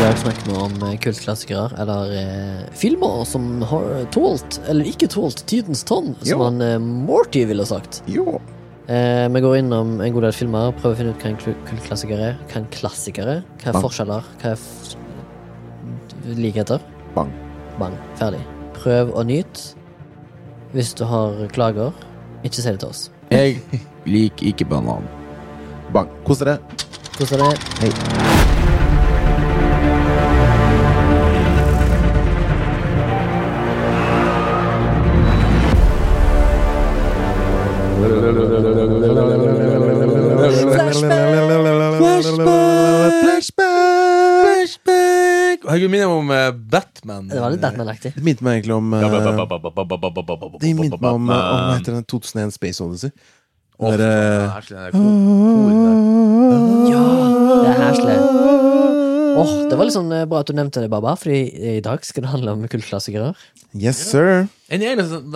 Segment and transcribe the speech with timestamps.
[0.00, 5.42] dag snakker vi om eh, kultklassikere, eller eh, filmer som har tålt, eller ikke tålt,
[5.50, 6.38] tidens tonn, som Jo.
[6.46, 8.00] han eh, Morty ville sagt.
[8.08, 8.38] Jo.
[8.90, 11.58] Eh, vi går innom en god del filmer, prøver å finne ut hva en kul-
[11.68, 12.38] kultklassiker er.
[12.50, 13.84] Hva en klassiker er, hva er Bang.
[13.86, 14.96] forskjeller, hva er f
[16.40, 16.82] likheter.
[17.14, 17.30] Bang.
[17.80, 17.96] Bang.
[18.20, 18.40] Ferdig.
[18.80, 19.74] Prøv å nyte.
[20.72, 21.92] Hvis du har klager,
[22.46, 23.06] ikke si det til oss.
[23.34, 23.58] Jeg
[24.06, 25.04] liker ikke banan.
[25.92, 26.08] Bang.
[26.24, 26.60] Kos dere.
[27.18, 27.58] Hvordan er det?
[27.82, 28.29] Hei.
[47.60, 48.14] Litt Batman-aktig.
[48.16, 49.04] Det minte meg egentlig om eh,
[50.60, 53.12] Det minte meg om eh, Hva heter den 2001 Space Odyssey?
[53.80, 54.90] Eh, det er
[56.90, 57.04] Ja,
[57.62, 58.18] det er herselig.
[59.40, 61.40] Åh, det var litt sånn eh, bra at du nevnte det, Baba, Fordi
[61.76, 63.32] i dag skal det handle om kultklassikere.
[63.72, 64.48] Yes, sir.
[64.68, 65.30] En sånn-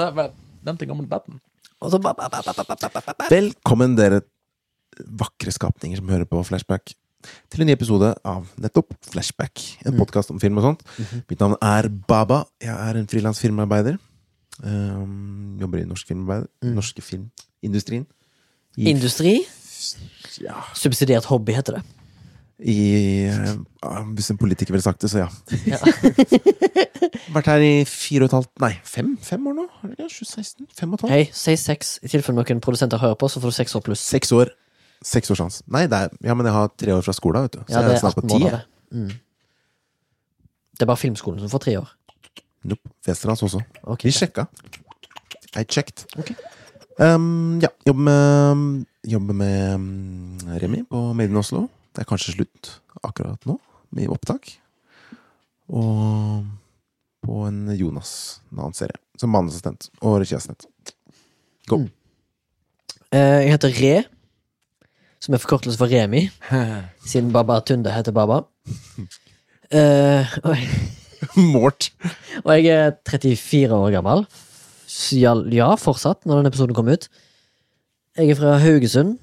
[0.65, 1.41] Nevnte gammel Batman.
[3.31, 4.23] Velkommen, dere
[5.19, 6.95] vakre skapninger som hører på Flashback,
[7.53, 9.63] til en ny episode av nettopp Flashback.
[9.87, 10.85] En podkast om film og sånt.
[11.31, 12.45] Mitt navn er Baba.
[12.63, 13.99] Jeg er en frilans filmarbeider.
[14.63, 16.47] Um, jobber i norsk filmarbeid.
[16.75, 18.07] Norske filmindustrien.
[18.77, 19.41] I, Industri.
[20.43, 21.83] ja, Subsidiert hobby, heter det.
[22.59, 25.29] i uh, Hvis en politiker ville sagt det, så ja.
[25.67, 25.79] Ja.
[27.35, 29.65] Vært her i fire og et halvt Nei, fem, fem år nå?
[29.83, 30.67] Ja, det 2016?
[30.79, 31.15] Fem og et halvt?
[31.15, 31.97] Hei, si seks.
[32.03, 34.05] I tilfelle noen produsenter hører på, så får du seks år pluss.
[34.07, 34.53] Seks år.
[35.03, 35.63] Seks års sjans.
[35.69, 37.59] Nei, det er, ja, men jeg har tre år fra skolen, vet du.
[37.67, 38.39] Så Ja, det er er snart 18 på ti.
[38.45, 38.59] måneder.
[38.59, 38.67] jeg.
[38.91, 38.99] det.
[38.99, 39.21] Mm.
[40.75, 41.91] Det er bare filmskolen som får tre år.
[42.65, 42.89] Nope.
[43.07, 43.61] Westerdals også.
[43.85, 44.05] Ok.
[44.05, 44.47] Vi sjekka.
[45.57, 46.07] I checked.
[46.19, 46.31] Ok.
[46.99, 51.67] Um, ja, jobber med, jobber med um, Remi på Made in Oslo.
[51.95, 53.59] Det er kanskje slutt akkurat nå,
[53.95, 54.55] med opptak.
[55.69, 56.45] Og
[57.25, 58.99] på en Jonas, en annen serie.
[59.21, 60.67] Som mannesassistent og regiassistent.
[61.71, 61.79] Go.
[61.85, 61.91] Mm.
[63.15, 63.95] Eh, Jeg heter Re,
[65.25, 66.27] som er forkortelse for Remi,
[67.11, 68.43] siden Baba Tunde heter Baba.
[69.75, 70.57] Uh, og,
[71.41, 71.89] Mort.
[72.45, 74.27] og jeg er 34 år gammel.
[75.17, 77.09] Ja, ja, fortsatt, når denne episoden kom ut.
[78.15, 79.17] Jeg er fra Haugesund,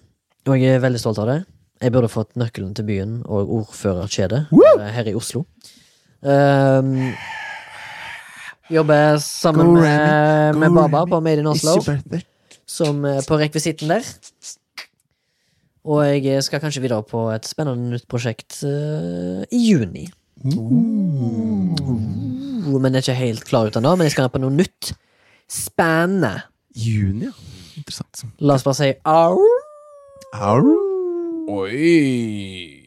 [0.49, 1.37] og jeg er veldig stolt av det.
[1.81, 4.41] Jeg burde fått nøkkelen til byen og ordførerkjedet
[4.97, 5.45] her i Oslo.
[6.21, 7.13] Um,
[8.69, 11.79] jobber sammen med, med Baba på Made in Oslo.
[12.69, 14.05] som er på rekvisitten der.
[15.89, 20.05] Og jeg skal kanskje videre på et spennende nytt prosjekt eh, i juni.
[20.41, 21.69] Uh,
[22.77, 23.95] men jeg er ikke helt klar ut ennå.
[23.95, 24.93] Men jeg skal på noe nytt.
[25.49, 26.45] Spennende.
[26.77, 27.33] Juni, ja.
[27.77, 28.23] Interessant.
[28.39, 29.41] La oss bare si au.
[30.37, 30.63] Au.
[31.51, 32.81] Oi.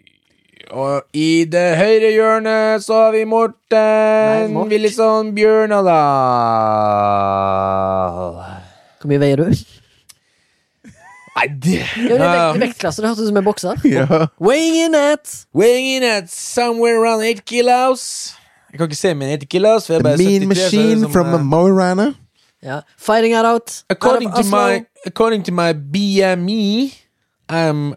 [0.74, 4.70] Og i det høyre hjørnet så har vi Nei, Morten Mort.
[4.72, 5.92] Willisson Bjørnadal.
[9.00, 9.50] Hvor mye veier du?
[11.44, 13.02] Nei, det Jo, det er vekt, vektklasse.
[13.02, 13.84] Det hørtes ut som en bokser.
[13.96, 14.26] Ja.
[14.40, 18.34] Weighing in at Weighing in at somewhere around 8 kilos.
[18.72, 19.86] Jeg kan ikke se min 80 kilos.
[19.86, 21.66] For jeg er The bare mean 73, så det er machine som, from eh, Mo
[21.68, 22.12] Rana.
[22.62, 22.80] ja.
[22.98, 23.84] Fighting out out.
[23.90, 24.84] according, out of to my, Oslo.
[25.06, 26.94] according to my BME,
[27.52, 27.94] I'm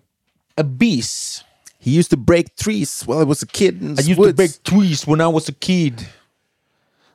[0.58, 1.44] obese.
[1.80, 4.32] He used to break trees while I was a kid in I the used woods.
[4.32, 5.94] to break trees when I was a kid.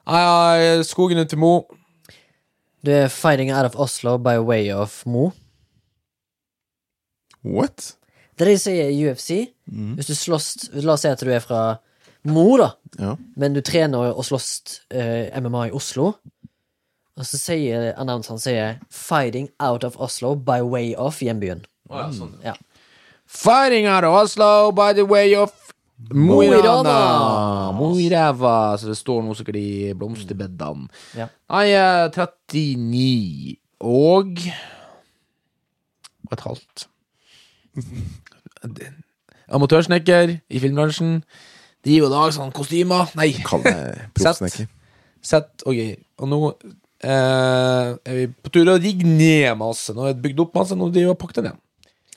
[0.06, 1.62] I, I, skogen til Mo.
[2.86, 5.32] Du er fighting out of Oslo by way of Mo.
[7.44, 7.96] What?
[8.38, 9.30] Det de sier i UFC
[9.66, 10.46] Hvis du slåss
[10.82, 11.62] La oss si at du er fra
[12.24, 12.68] Mo, da.
[13.02, 13.16] Ja.
[13.34, 14.46] Men du trener og slåss
[14.94, 16.12] uh, MMA i Oslo.
[17.18, 21.64] Og så sier annonsen sier 'Fighting out of Oslo by way of' hjembyen.
[21.90, 22.54] Ja.
[23.26, 25.50] Fighting out of Oslo by the way of
[26.14, 26.48] Mo i.
[26.48, 27.72] Rana.
[27.74, 30.88] Mo i ræva, så det står noe sikkert i blomsterbedene.
[31.18, 31.28] Ja.
[31.50, 34.38] Jeg er 39 og
[36.26, 36.86] og et halvt.
[39.52, 41.18] Amatørsnekker i filmbransjen.
[41.82, 43.10] De gir jo da sånne kostymer.
[43.18, 43.32] Nei,
[44.22, 44.62] sett.
[45.22, 45.80] Sett og Ok,
[46.22, 46.38] og nå
[47.02, 49.94] eh, er vi på tur å rigge ned masse.
[49.94, 51.58] Nå er det bygd opp masse, nå driver vi og pakker det ned.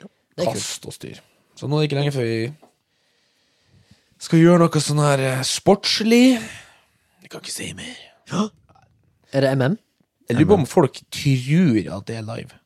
[0.00, 0.60] Det er kult.
[0.60, 1.20] Kast og styr.
[1.56, 2.40] Så nå er det ikke lenge før vi
[4.26, 6.24] skal gjøre noe sånn her eh, sportslig.
[7.22, 7.96] Jeg kan ikke si mer.
[9.34, 9.76] Er det MM?
[10.26, 12.60] Jeg lurer på om folk tror at det er live.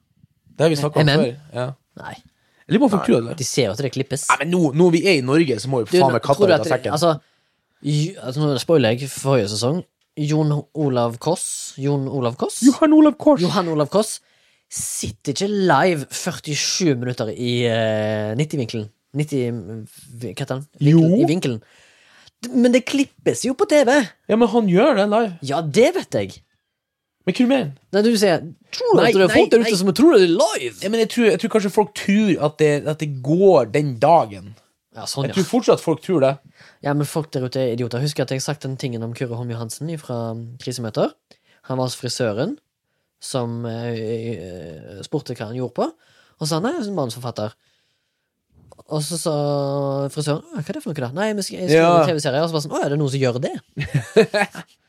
[0.56, 1.22] Det har vi snakka om MM?
[1.24, 1.32] før.
[1.56, 1.66] Ja.
[2.00, 2.14] Nei.
[2.70, 3.38] Jeg lurer på om folk tror det er live.
[3.40, 4.24] De ser jo at det klippes.
[4.30, 6.54] Nei, men nå, nå vi er i Norge, så må vi faen meg katta ut
[6.54, 6.94] av sekken.
[6.94, 7.16] Altså,
[8.22, 9.82] altså Nå spoiler jeg forrige sesong.
[10.20, 11.44] Jon Olav Koss
[11.80, 12.60] Jon Olav Koss?
[12.66, 13.42] Johan Olav Kors.
[13.42, 14.18] Johan Olav Koss
[14.70, 18.86] sitter ikke live 47 minutter i uh, 90-vinkelen.
[19.18, 19.62] 90
[20.22, 20.66] Hva heter den?
[20.78, 21.22] Vinkel, Jo.
[21.24, 21.62] I vinkelen.
[22.54, 23.90] Men det klippes jo på TV!
[24.30, 25.32] Ja, men han gjør det live.
[25.44, 26.38] Ja, det vet jeg.
[27.26, 28.40] Men hva du mener Nei, du sier
[28.72, 30.74] Tror du Nei, at det er folk der ute som tror det er live?
[30.80, 33.94] ja, men jeg tror, jeg tror kanskje folk tror at det, at det går den
[34.02, 34.54] dagen.
[34.96, 35.36] Ja, sånn, Jeg ja.
[35.38, 36.32] tror fortsatt folk tror det.
[36.82, 38.00] Ja, men folk der ute er idioter.
[38.02, 40.16] Husker at jeg har sagt den tingen om Kyrre Holm Johansen fra
[40.62, 41.12] Krisemøter.
[41.68, 42.56] Han var hos frisøren
[43.20, 45.86] som eh, spurte hva han gjorde på,
[46.40, 47.52] og sa nei, som er manusforfatter.
[48.90, 49.34] Og så sa
[50.10, 51.12] frisøren hva er det for noe, da?
[51.14, 51.90] Nei, jeg skal Ja.
[52.08, 52.40] TV-serie.
[52.42, 53.54] Og så var det sånn, å, er det noen som gjør det?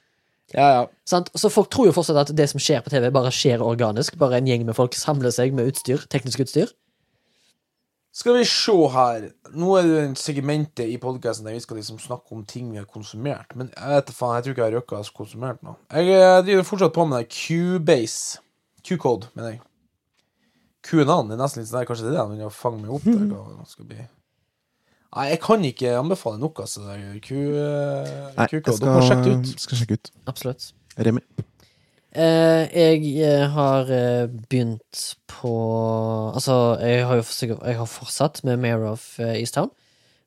[0.54, 0.84] Ja, ja.
[1.08, 1.32] Sant?
[1.36, 4.18] Så folk tror jo fortsatt at det som skjer på TV, bare skjer organisk.
[4.20, 6.72] Bare en gjeng med folk samler seg med utstyr, teknisk utstyr.
[8.12, 9.30] Skal vi se her.
[9.56, 12.82] Nå er det en segmentet i podkasten der vi skal liksom snakke om ting vi
[12.82, 13.56] har konsumert.
[13.56, 15.78] Men jeg vet faen, jeg tror ikke jeg har røkka å ha konsumert noe.
[15.96, 18.42] Jeg driver fortsatt på med det Q-base.
[18.84, 19.62] Q-code, mener jeg.
[20.82, 23.08] Det er nesten litt sånn der, kanskje det er det han vil fange meg opp
[23.08, 23.28] der.
[23.62, 24.08] hva skal bli.
[25.16, 26.54] Nei, jeg kan ikke anbefale noe.
[26.64, 26.82] altså.
[27.20, 28.62] Q- eh, Nei, jeg.
[28.64, 29.50] Dere må sjekke ut.
[29.60, 30.12] skal sjekke ut.
[30.32, 30.70] Absolutt.
[30.98, 31.20] Remi.
[32.12, 35.52] Eh, jeg eh, har eh, begynt på
[36.36, 39.70] Altså, jeg har jo sikkert- jeg har fortsatt med Mayor of Easttown.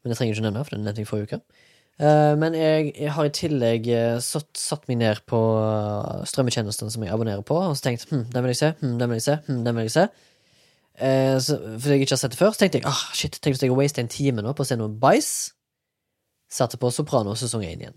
[0.02, 1.40] Men jeg trenger ikke nevne, for det nevnte jeg forrige uke.
[2.00, 3.86] Eh, men jeg, jeg har i tillegg
[4.20, 8.24] satt, satt meg ned på Strømmetjenesten strømmetjenestene som jeg abonnerer på, og så tenkt hm,
[8.32, 10.08] den vil jeg se, hm, den vil jeg se, hm, den vil jeg se.
[10.94, 13.56] Eh, så, fordi jeg ikke har sett det før, så tenkte jeg ah, shit, tenk
[13.56, 15.32] hvis jeg har wastet en time nå på å se noe bæsj.
[16.54, 17.96] Satte på Soprano sesong 1 igjen.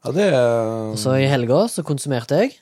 [0.00, 2.54] Ja, det er Og så i helga så konsumerte jeg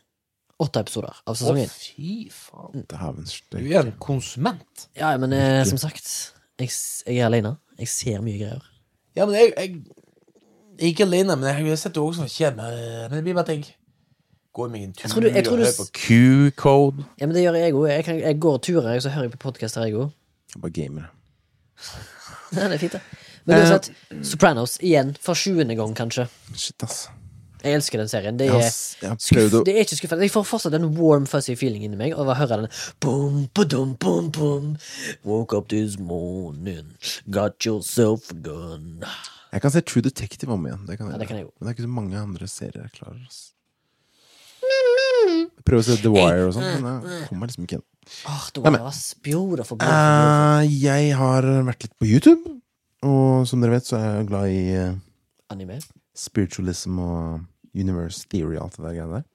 [0.58, 1.70] åtte episoder av Å, sesong 1.
[1.70, 2.82] fy faen.
[2.90, 3.68] Dæven Du steike.
[3.78, 4.88] er en konsument.
[4.98, 6.08] Ja, men eh, som sagt,
[6.58, 7.54] jeg, s- jeg er alene.
[7.78, 8.64] Jeg ser mye greier.
[9.14, 9.76] Ja, men jeg, jeg,
[10.80, 12.74] jeg er ikke alene, men jeg har sett det også kjede meg.
[13.06, 13.77] Men det blir bare at jeg
[14.58, 17.04] går meg en tur Jeg tror du- jeg tror og du hører på Q-code.
[17.20, 17.88] Ja, men det gjør jeg òg.
[17.92, 20.10] Jeg, kan- jeg går turer, jeg, så hører jeg på podkaster, jeg òg.
[20.54, 21.08] Jeg Bare gamer.
[22.52, 23.02] Nei, Det er fint, det.
[23.48, 23.90] Men uansett,
[24.24, 26.26] Sopranos igjen, for sjuende gang, kanskje.
[26.54, 27.08] Shit, ass.
[27.64, 28.36] Jeg elsker den serien.
[28.38, 30.22] Det Jeg har, er, s- jeg har skuff, prøvd å det er ikke skuffende.
[30.28, 32.68] Jeg får fortsatt en warm, fuzzy feeling inni meg av å høre den.
[33.02, 34.76] Boom, ba-dum, boom, boom.
[35.24, 36.92] Woke up this morning,
[37.30, 39.02] got yourself a gun.
[39.52, 40.86] Jeg kan se True Detective om igjen.
[40.86, 41.52] Det kan jeg, Ja, det kan jeg jo.
[41.58, 43.26] Men det er ikke så mange andre serier jeg klarer.
[43.26, 43.52] Ass.
[45.58, 47.86] Jeg prøver å se The Wire og sånn, men jeg kommer liksom ikke igjen.
[48.30, 49.78] Åh, The Wire var men- beautiful, beautiful.
[49.82, 52.54] Eh, jeg har vært litt på YouTube,
[53.02, 54.94] og som dere vet, så er jeg glad i eh,
[55.50, 55.80] Anime.
[56.16, 57.44] spiritualism og
[57.74, 59.26] universe theory og alt det der greiene der.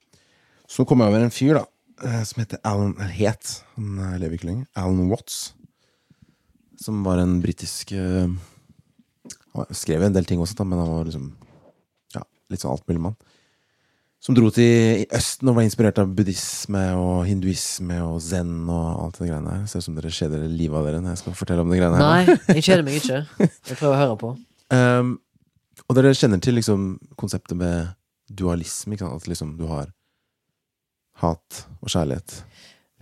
[0.67, 1.65] Så kom jeg over en fyr, da,
[2.07, 5.53] eh, som heter Alan eller het, han eh, lever ikke lenger, Alan Watts.
[6.81, 8.27] Som var en britisk eh,
[9.53, 11.27] Han skrev en del ting også, da, men han var liksom
[12.15, 13.15] Ja, litt sånn altmuligmann.
[14.23, 19.17] Som dro til Østen og var inspirert av buddhisme og hinduisme og zen og alt
[19.19, 19.65] det greiene her.
[19.67, 21.99] Ser ut som dere kjeder livet av dere når jeg skal fortelle om de greiene
[21.99, 22.29] her.
[22.31, 23.19] Nei, jeg kjeder meg ikke.
[23.73, 24.31] Jeg prøver å høre på.
[24.71, 25.11] Um,
[25.89, 26.85] og dere kjenner til liksom
[27.19, 27.91] konseptet med
[28.31, 28.95] dualisme?
[28.95, 29.91] At liksom du har
[31.19, 32.39] hat og kjærlighet.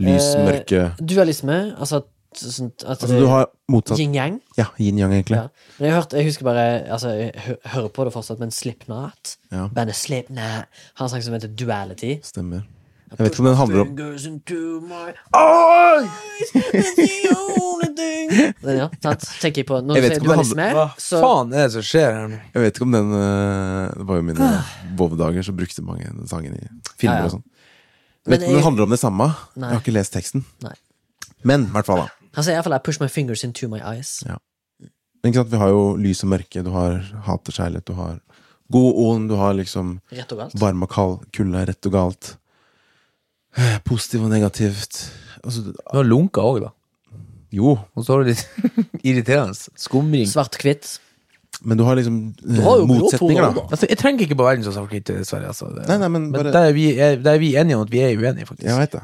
[0.01, 4.39] Lys, Eh, mørke Dualisme, altså at, at Altså du har motsatt Yin-yang.
[4.57, 5.37] Ja, yin-yang, egentlig.
[5.37, 5.47] Ja.
[5.77, 9.35] Men jeg, hørte, jeg husker bare Altså, jeg hø hører på det fortsatt, men Slipknot
[9.51, 12.19] Ja, Bandet Slipknot har en sang som heter Duality.
[12.23, 12.61] stemmer.
[13.11, 13.89] Jeg vet ikke om den handler om.
[13.91, 14.19] Den,
[18.79, 19.25] ja, sant?
[19.41, 22.07] Tenker jeg på Når Jeg du sier dualisme, Hva så faen er det som skjer
[22.15, 22.39] her nå?
[22.53, 24.51] Jeg vet ikke om den uh, Det var jo mine
[25.01, 26.63] Vov-dager, så brukte mange den sangen i
[26.95, 27.27] filmer Ja, ja.
[27.27, 27.45] og sånn.
[28.21, 29.27] Jeg vet ikke om den handler om det samme.
[29.57, 29.67] Nei.
[29.67, 30.43] Jeg har ikke lest teksten.
[30.63, 30.75] Nei.
[31.47, 32.20] Men i hvert fall, da.
[32.35, 34.23] Han sier iallfall I push my fingers into my eyes.
[34.27, 37.93] Men ikke sant, Vi har jo lys og mørke, du har hat og kjærlighet, du
[37.93, 38.19] har
[38.71, 40.55] god ånd, du har liksom Rett og galt.
[40.61, 42.35] varm og kald, kulde, rett og galt.
[43.57, 45.01] Eh, Positivt og negativt.
[45.43, 46.71] Altså, Du har lunka òg, da.
[47.51, 48.47] jo, Og så har du litt
[49.03, 50.25] irriterende skumring.
[50.31, 50.99] Svart-hvitt.
[51.63, 53.67] men du har liksom du har jo motsetninger, gråtoner da.
[53.75, 55.47] Altså, jeg trenger ikke på verden som svart-hvitt, dessverre.
[55.51, 55.67] Altså.
[55.75, 57.81] Det- Nei, nei, men Men bare der er, vi, er, der er vi enige om
[57.83, 58.65] at vi er uenige, faktisk.
[58.71, 59.03] Jeg vet det.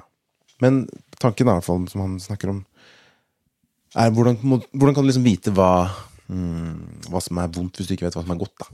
[0.62, 0.88] Men
[1.20, 2.66] tanken, er i hvert fall, som han snakker om,
[3.96, 5.70] er hvordan, må- hvordan kan du liksom vite hva
[6.28, 8.58] mm, Hva som er vondt, hvis du ikke vet hva som er godt?
[8.60, 8.68] da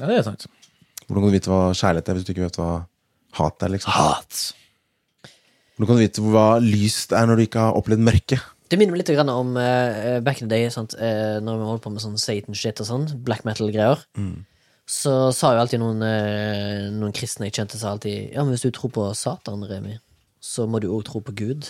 [0.00, 0.46] Ja, det er sant.
[1.06, 2.70] Hvordan kan du vite hva kjærlighet er, hvis du ikke vet hva
[3.36, 3.68] hat er?
[3.74, 4.40] liksom Hat.
[5.76, 8.38] Hvordan kan du vite hva lyst er når du ikke har opplevd mørke?
[8.72, 10.94] Det minner meg litt grann om uh, back in the day, sant?
[10.96, 14.00] Uh, når vi holdt på med sånn Satan-shit og sånn, black metal-greier.
[14.88, 18.64] Så sa jo alltid noen, uh, noen kristne jeg kjente, sa alltid Ja, men hvis
[18.64, 19.98] du tror på Satan, Remi,
[20.40, 21.68] så må du òg tro på Gud.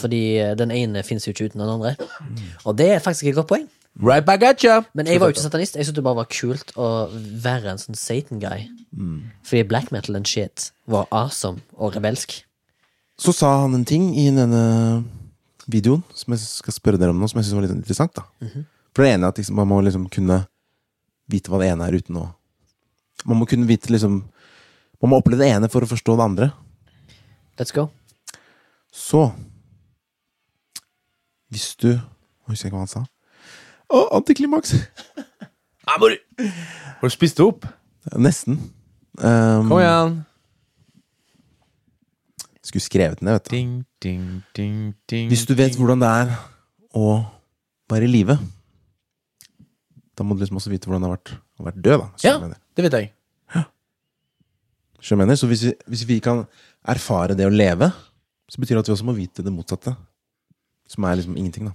[0.00, 1.94] Fordi eh, den ene fins jo ikke uten den andre.
[2.64, 3.68] Og det er faktisk et godt poeng.
[4.02, 4.82] Right back at you.
[4.94, 5.76] Men jeg var jo ikke satanist.
[5.76, 6.88] Jeg syntes det bare var kult å
[7.44, 8.64] være en sånn Satan-guy.
[9.46, 12.40] Fordi black metal and shit var awesome og rebelsk.
[13.18, 15.04] Så sa han en ting i denne
[15.70, 18.14] videoen som jeg skal spørre dere om nå, som jeg syns var litt interessant.
[18.18, 18.24] da
[18.94, 20.40] For det ene er at liksom, man må liksom kunne
[21.30, 22.26] vite hva det ene er, uten å
[23.24, 24.24] Man må kunne vite liksom
[25.00, 26.50] Man må oppleve det ene for å forstå det andre.
[27.58, 27.90] Let's go.
[28.94, 29.32] Så
[31.50, 33.00] Hvis du Nå husker jeg ikke hva han sa.
[33.88, 34.74] Å, antiklimaks!
[35.88, 37.64] Har du spist det opp?
[38.20, 38.58] Nesten.
[39.16, 40.18] Um, Kom igjen.
[42.64, 43.54] Skulle skrevet ned, vet du.
[43.56, 43.72] Ding,
[44.04, 44.76] ding, ding,
[45.08, 46.36] ding, Hvis du vet hvordan det er
[46.96, 47.16] å
[47.92, 48.36] være i live,
[50.12, 52.08] da må du liksom også vite hvordan det har vært å være død, da.
[52.24, 52.38] Ja.
[52.44, 52.60] mener.
[52.76, 53.12] Det vet jeg.
[53.56, 53.64] Ja.
[55.00, 55.38] jeg.
[55.40, 56.44] Så hvis vi, hvis vi kan
[56.92, 57.88] erfare det å leve,
[58.50, 59.94] så betyr det at vi også må vite det motsatte.
[60.90, 61.74] Som er liksom ingenting, da.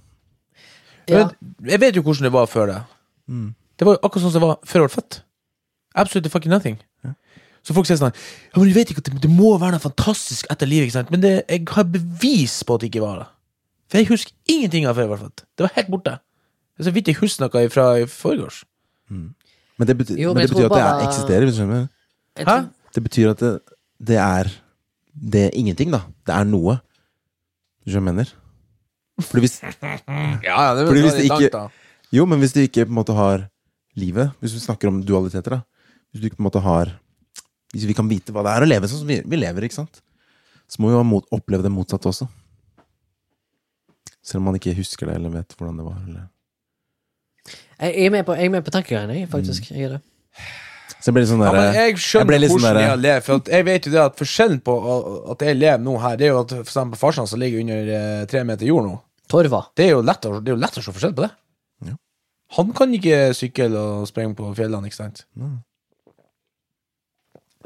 [1.10, 1.24] Ja.
[1.66, 2.78] Jeg vet jo hvordan det var før det.
[3.26, 3.48] Mm.
[3.78, 5.18] Det var jo akkurat sånn som det var før jeg ble født.
[5.98, 6.78] Absolutely fucking nothing.
[7.04, 7.14] Ja.
[7.66, 9.82] Så folk sier sånn Ja, men du vet ikke at det, det må være noe
[9.82, 11.10] fantastisk etter livet, ikke sant?
[11.12, 13.28] Men det, jeg har bevis på at det ikke var det.
[13.90, 15.44] For jeg husker ingenting av før jeg ble født.
[15.58, 16.16] Det var helt borte.
[16.76, 18.62] Det er så vidt jeg husker noe fra i forgårs.
[19.10, 21.46] Men det betyr, Jo, men men det betyr at det er, eksisterer.
[21.48, 21.86] Hvis du skjønner.
[22.46, 22.56] Hæ?
[22.94, 23.52] Det betyr at det,
[24.12, 24.50] det er
[25.14, 26.04] Det er ingenting, da.
[26.26, 26.78] Det er noe.
[27.80, 28.34] Hvis du skjønner hva jeg mener.
[29.20, 29.56] Fordi hvis
[30.48, 31.64] Ja, det, Fordi hvis det ikke-.
[32.14, 33.44] Jo, men hvis du ikke på en måte har
[34.00, 35.90] livet Hvis vi snakker om dualiteter, da.
[36.10, 36.94] Hvis du ikke på en måte har
[37.74, 39.78] Hvis vi kan vite hva det er å leve sånn som vi, vi lever, ikke
[39.82, 40.00] sant?
[40.70, 42.28] Så må vi jo mot, oppleve det motsatte også.
[44.22, 45.96] Selv om man ikke husker det eller vet hvordan det var.
[46.06, 46.28] Eller.
[47.80, 49.70] Jeg er med på, jeg er med på tankegangen, jeg, faktisk.
[49.72, 50.00] Jeg er det.
[51.00, 52.98] Så jeg ble litt sånn Ja, der, men jeg skjønner jeg sånn hvordan der- jeg
[53.00, 53.20] ler.
[53.24, 54.74] For at jeg vet jo det at forskjellen på
[55.32, 57.88] at jeg lever nå her, det er jo at for eksempel farsan som ligger under
[57.96, 58.98] eh, tre meter jord nå,
[59.30, 59.62] Torva.
[59.76, 61.30] det er jo lett å, det er jo lett å se forskjell på det.
[61.88, 61.94] Ja.
[62.58, 65.24] Han kan ikke sykle og sprenge på fjellene, ikke sant?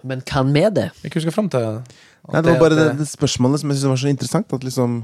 [0.04, 0.88] Men hvem er det?
[1.02, 1.94] Jeg husker fram til at
[2.32, 4.52] Nei, det var bare det, det spørsmålet som jeg syntes var så interessant.
[4.56, 4.94] At liksom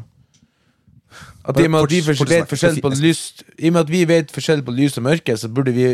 [1.45, 3.21] at i og med at vi vet forskjell på lys
[3.59, 5.87] I og med at vi vet forskjell på lys og mørke, så burde vi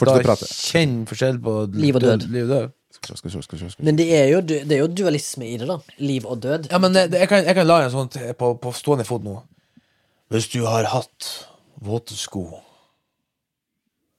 [0.00, 2.28] da kjenne forskjell på Liv og død.
[2.30, 2.76] Liv og død.
[3.00, 3.84] Skal skal skal skal.
[3.84, 5.78] Men det er jo, det er jo dualisme i det, da.
[6.04, 6.68] Liv og død.
[6.70, 9.38] Ja, men det, jeg, kan, jeg kan la en sånn på, på stående fot nå.
[10.30, 11.30] Hvis du har hatt
[11.80, 12.44] våte sko,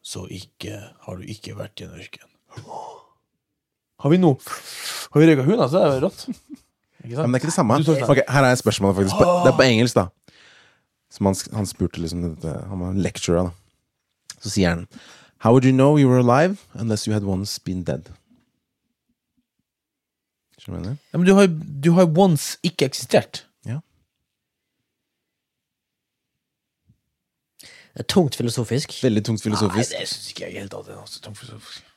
[0.01, 2.25] så ikke, har du ikke vært i en ørken.
[4.01, 4.34] Har vi nå
[5.13, 5.84] Har vi røyka hund, altså?
[5.84, 6.25] er det jo rått.
[7.01, 7.77] Ikke Ja, men det er ikke det samme.
[7.81, 8.12] Du står sånn.
[8.13, 9.22] Ok, her er spørsmålet, faktisk.
[9.25, 10.03] Det er på engelsk, da.
[11.12, 14.38] Som han, han spurte liksom Han var lecturer, da.
[14.39, 14.88] Så sier han
[15.44, 18.12] How would you know you were alive unless you had once been dead?
[20.62, 20.98] Skjønner du hva jeg mener?
[21.12, 21.48] Ja, men du har,
[21.88, 23.46] du har once ikke eksistert.
[27.91, 28.94] Det er tungt filosofisk.
[29.03, 29.91] Veldig tungt filosofisk.
[29.91, 31.89] Nei, det syns ikke jeg helt at det er så tungt filosofisk.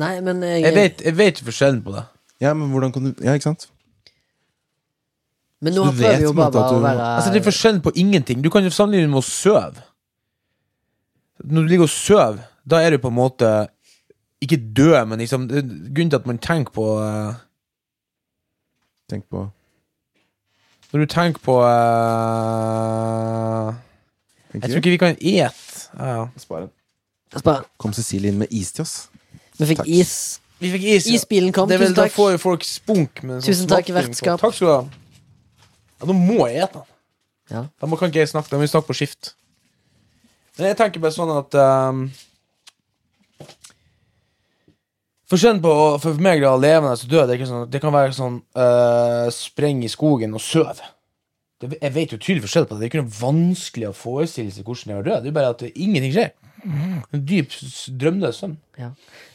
[0.00, 2.04] Nei, men jeg, Jeg vet, jeg vet forskjellen på det.
[2.40, 3.68] Ja, men hvordan kan du Ja, ikke sant?
[5.60, 8.40] Men nå du prøver jo at å være Altså, det er forskjell på ingenting.
[8.44, 9.82] Du kan jo sammenligne med å sove.
[11.44, 13.50] Når du ligger og sover, da er du på en måte
[14.40, 17.34] ikke død, men liksom Grunnen til at man tenker på uh,
[19.10, 19.42] Tenk på
[20.92, 21.68] Når du tenker på uh,
[24.54, 25.52] Jeg tror ikke vi kan ete.
[25.98, 26.06] Ja.
[26.16, 26.28] ja.
[26.40, 27.62] Spar.
[27.78, 28.94] Kom Cecilie inn med is til oss.
[29.60, 29.92] Vi fikk Takk.
[29.92, 30.40] is.
[30.58, 31.06] Vi fikk is.
[31.06, 31.14] ja.
[31.14, 31.68] Isbilen kom.
[31.68, 32.16] Det er vel, Tusen da takk.
[32.16, 33.22] får jo folk spunk.
[33.22, 34.00] Med sånn Tusen takk, smakting på.
[34.00, 34.40] vertskap.
[34.42, 34.82] Takk skal du ha.
[36.00, 36.88] Ja, nå må jeg ete den.
[37.50, 37.64] Ja.
[37.80, 39.34] Da må, kan ikke jeg snakke, da må vi snakke på skift.
[40.58, 42.04] Men jeg tenker bare sånn at um,
[45.30, 48.14] Forskjellen på for meg da, levende og død det, er ikke sånn, det kan være
[48.16, 50.80] sånn uh, spreng i skogen og søv.
[51.62, 52.80] Det, jeg vet jo tydelig forskjell på det.
[52.80, 55.18] Det er ikke noe vanskelig å forestille seg hvordan jeg er å.
[55.22, 56.32] Det er bare at det, ingenting skjer.
[57.14, 58.56] En dyp, s- drømmeløs søvn.
[58.80, 58.90] Ja.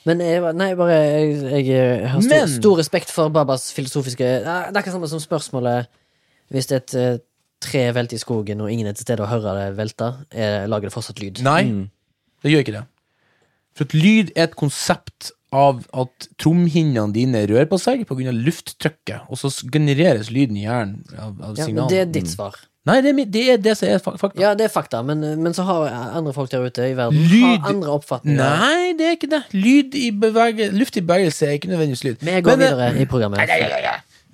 [0.06, 4.52] Men jeg, nei, bare Jeg, jeg har stor, Men- stor respekt for Babas filosofiske Det
[4.52, 5.88] er det er ikke samme som spørsmålet
[6.52, 7.18] Hvis et eh,
[7.66, 10.90] tre velter i skogen, og ingen er til stede og hører det velte, er, lager
[10.90, 11.42] det fortsatt lyd.
[11.46, 11.90] Nei, Mm.
[12.44, 12.84] det gjør ikke det.
[13.76, 18.32] For at lyd er et konsept av at tromhinnene dine rører på seg pga.
[18.32, 21.90] lufttrykket, og så genereres lyden i hjernen av, av Ja, men signaler.
[21.90, 22.56] det er ditt svar.
[22.86, 24.40] Nei, det er, mi- det er det som er fa- fakta.
[24.40, 27.58] Ja, det er fakta, men, men så har andre folk der ute i verden Lyd-
[27.64, 28.38] har andre oppfatninger.
[28.38, 29.40] Nei, det er ikke det.
[29.58, 32.18] Lyd i bevege, luft i bevegelse er ikke nødvendigvis lyd.
[32.22, 33.40] Vi går Men, eh, videre i programmet.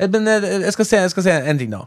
[0.01, 1.85] Eh, Men eh, jeg skal, se, jeg skal se en ting, da.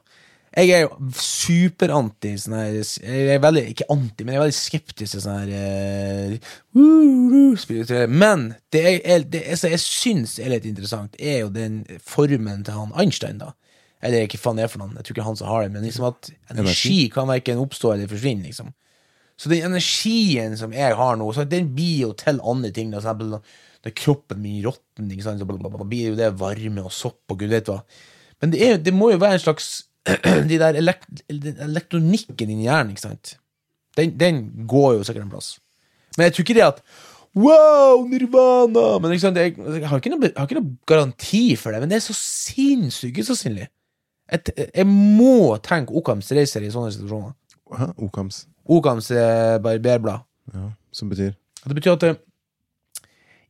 [0.55, 4.55] Jeg er jo superanti sånn her Jeg er veldig, ikke anti, men jeg er veldig
[4.55, 8.07] skeptisk til sånn her uh, uh.
[8.15, 12.79] Men det, er- det jeg, jeg syns er litt interessant, er jo den formen til
[12.79, 13.51] han Einstein, da.
[14.05, 15.83] Eller ikke faen det er for noen, jeg tror ikke han som har det, men
[15.89, 18.71] liksom at energi kan verken oppstå eller forsvinne, liksom.
[19.41, 22.93] Så den energien som jeg har nå, så den blir jo til andre ting.
[22.95, 23.01] Da,
[23.85, 27.83] når kroppen min råtner, så blir det varme og sopp og gud vet hva.
[28.41, 29.73] Men det, er, det må jo være en slags
[30.51, 33.37] De der elekt, elektronikken inni hjernen, ikke sant.
[33.97, 35.55] Den, den går jo sikkert en plass.
[36.17, 36.83] Men jeg tror ikke det at
[37.35, 38.99] Wow, nirvana!
[39.03, 41.91] Men sant, jeg, jeg, har ikke noe, jeg har ikke noe garanti for det, men
[41.91, 43.67] det er så sinnssykt usannsynlig.
[44.31, 47.35] Jeg, jeg må tenke Okams reiser i sånne situasjoner.
[47.75, 47.89] Hæ?
[48.07, 48.45] Okams.
[48.71, 50.23] Okams eh, barberblad.
[50.55, 51.33] Ja, som betyr
[51.65, 52.13] Det betyr at det,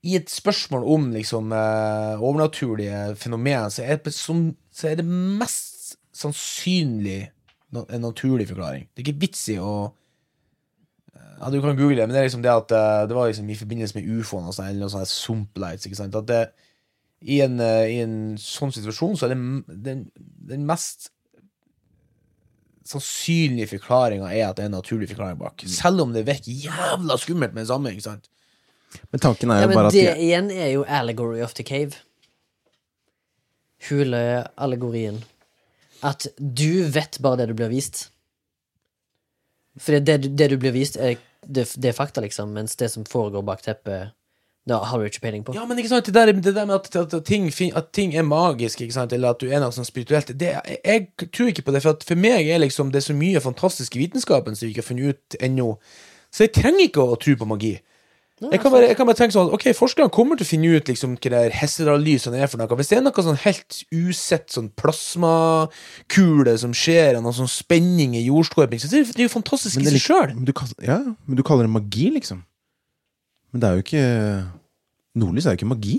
[0.05, 5.07] i et spørsmål om liksom eh, overnaturlige fenomener, så er, det, som, så er det
[5.09, 7.31] mest sannsynlig
[7.75, 8.85] en naturlig forklaring.
[8.93, 9.95] Det er ikke vits i å
[11.15, 13.49] ja, Du kan google det, men det er liksom det at eh, det var liksom
[13.51, 15.89] i forbindelse med ufoene sånn, eller noe sånt sumplights.
[15.89, 16.21] ikke sant?
[16.21, 16.43] At det,
[17.25, 20.07] i, en, eh, I en sånn situasjon så er det den,
[20.53, 21.11] den mest
[22.85, 25.65] sannsynlige forklaringa er at det er en naturlig forklaring bak.
[25.71, 27.95] Selv om det virker jævla skummelt med det samme.
[27.95, 28.29] ikke sant?
[29.11, 31.55] Men tanken er Ja, jo men bare at det de, igjen er jo allegory of
[31.59, 32.01] the cave.
[33.89, 35.23] Huleallegorien.
[36.05, 38.09] At du vet bare det du blir vist.
[39.81, 42.93] For det, det, det du blir vist, er, det, det er fakta, liksom, mens det
[42.93, 44.13] som foregår bak teppet,
[44.65, 45.53] da har du ikke peiling på.
[45.57, 48.15] Ja, men ikke sant, det der, det der med at, at, at, ting, at ting
[48.17, 51.51] er magisk, ikke sant, eller at du er noe sånn spirituelt det, jeg, jeg tror
[51.51, 54.05] ikke på det, for at for meg er liksom det er så mye fantastisk i
[54.07, 55.75] vitenskapen som vi ikke har funnet ut ennå.
[56.33, 57.75] Så jeg trenger ikke å tro på magi.
[58.53, 60.89] Jeg kan, bare, jeg kan bare tenke sånn Ok, forskerne kommer til å finne ut
[60.91, 62.79] liksom hva det Hessedal-lysene er for noe.
[62.81, 68.17] Hvis det er noe sånn helt usett sånn plasmakule som skjer, og noe sånn spenning
[68.19, 70.35] i jordskorpen, så det er det er jo fantastisk men i seg sjøl.
[70.35, 72.43] men du Ja, men du kaller det magi, liksom.
[73.53, 74.05] Men det er jo ikke
[75.15, 75.99] Nordlys er jo ikke magi.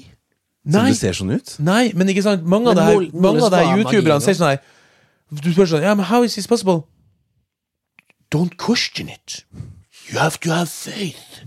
[0.66, 0.90] Som Nei.
[0.92, 1.56] det ser sånn ut.
[1.62, 4.34] Nei, men ikke sant Mange av de det her, mange av det her youtuberne sier
[4.34, 6.88] sånn her Du spør sånn Ja, men how is this possible?
[8.34, 9.44] Don't question it.
[10.10, 11.46] You have to have faith.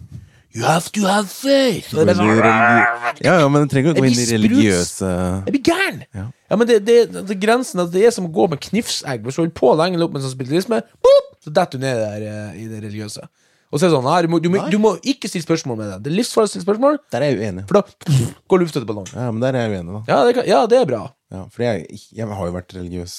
[0.59, 1.89] You have to have faith.
[1.93, 5.09] Så det er sånn, Ja, ja, men det trenger ikke å gå inn i religiøse
[5.47, 6.01] Jeg blir gæren!
[6.17, 6.27] Ja.
[6.51, 6.97] Ja, men det, det,
[7.29, 9.21] det grensen at det er som å gå med knivsegg.
[9.27, 12.25] Hvis du holder på lenge nok med sånn spiritualisme, boop, så detter du ned der,
[12.25, 13.27] eh, i det religiøse.
[13.69, 15.77] Og så er det sånn her, du må, du, må, du må ikke stille spørsmål
[15.77, 15.99] med det.
[16.07, 17.67] Det er livsfarlig å stille spørsmål, Der er jeg uenig.
[17.69, 18.17] for da
[18.49, 19.13] går lufta til ballongen.
[19.13, 20.01] Ja, men der er jeg uenig, da.
[20.09, 21.03] Ja, det, kan, ja, det er bra.
[21.37, 23.19] Ja, for jeg, jeg har jo vært religiøs,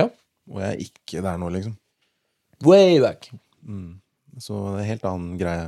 [0.00, 0.06] Ja.
[0.48, 1.76] og jeg er ikke der nå, liksom.
[2.64, 3.28] Way back.
[4.40, 5.64] Så det er en helt annen greie.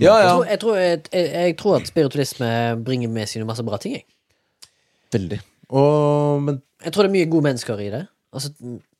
[0.00, 0.30] Ja, Jeg, ja.
[0.32, 2.50] tror, jeg, tror, jeg, jeg, jeg tror at spiritualisme
[2.84, 3.98] bringer med seg masse bra ting.
[3.98, 4.06] Jeg.
[5.12, 5.40] Veldig.
[5.68, 8.04] Og, men jeg tror det er mye gode mennesker i det.
[8.36, 8.52] Altså,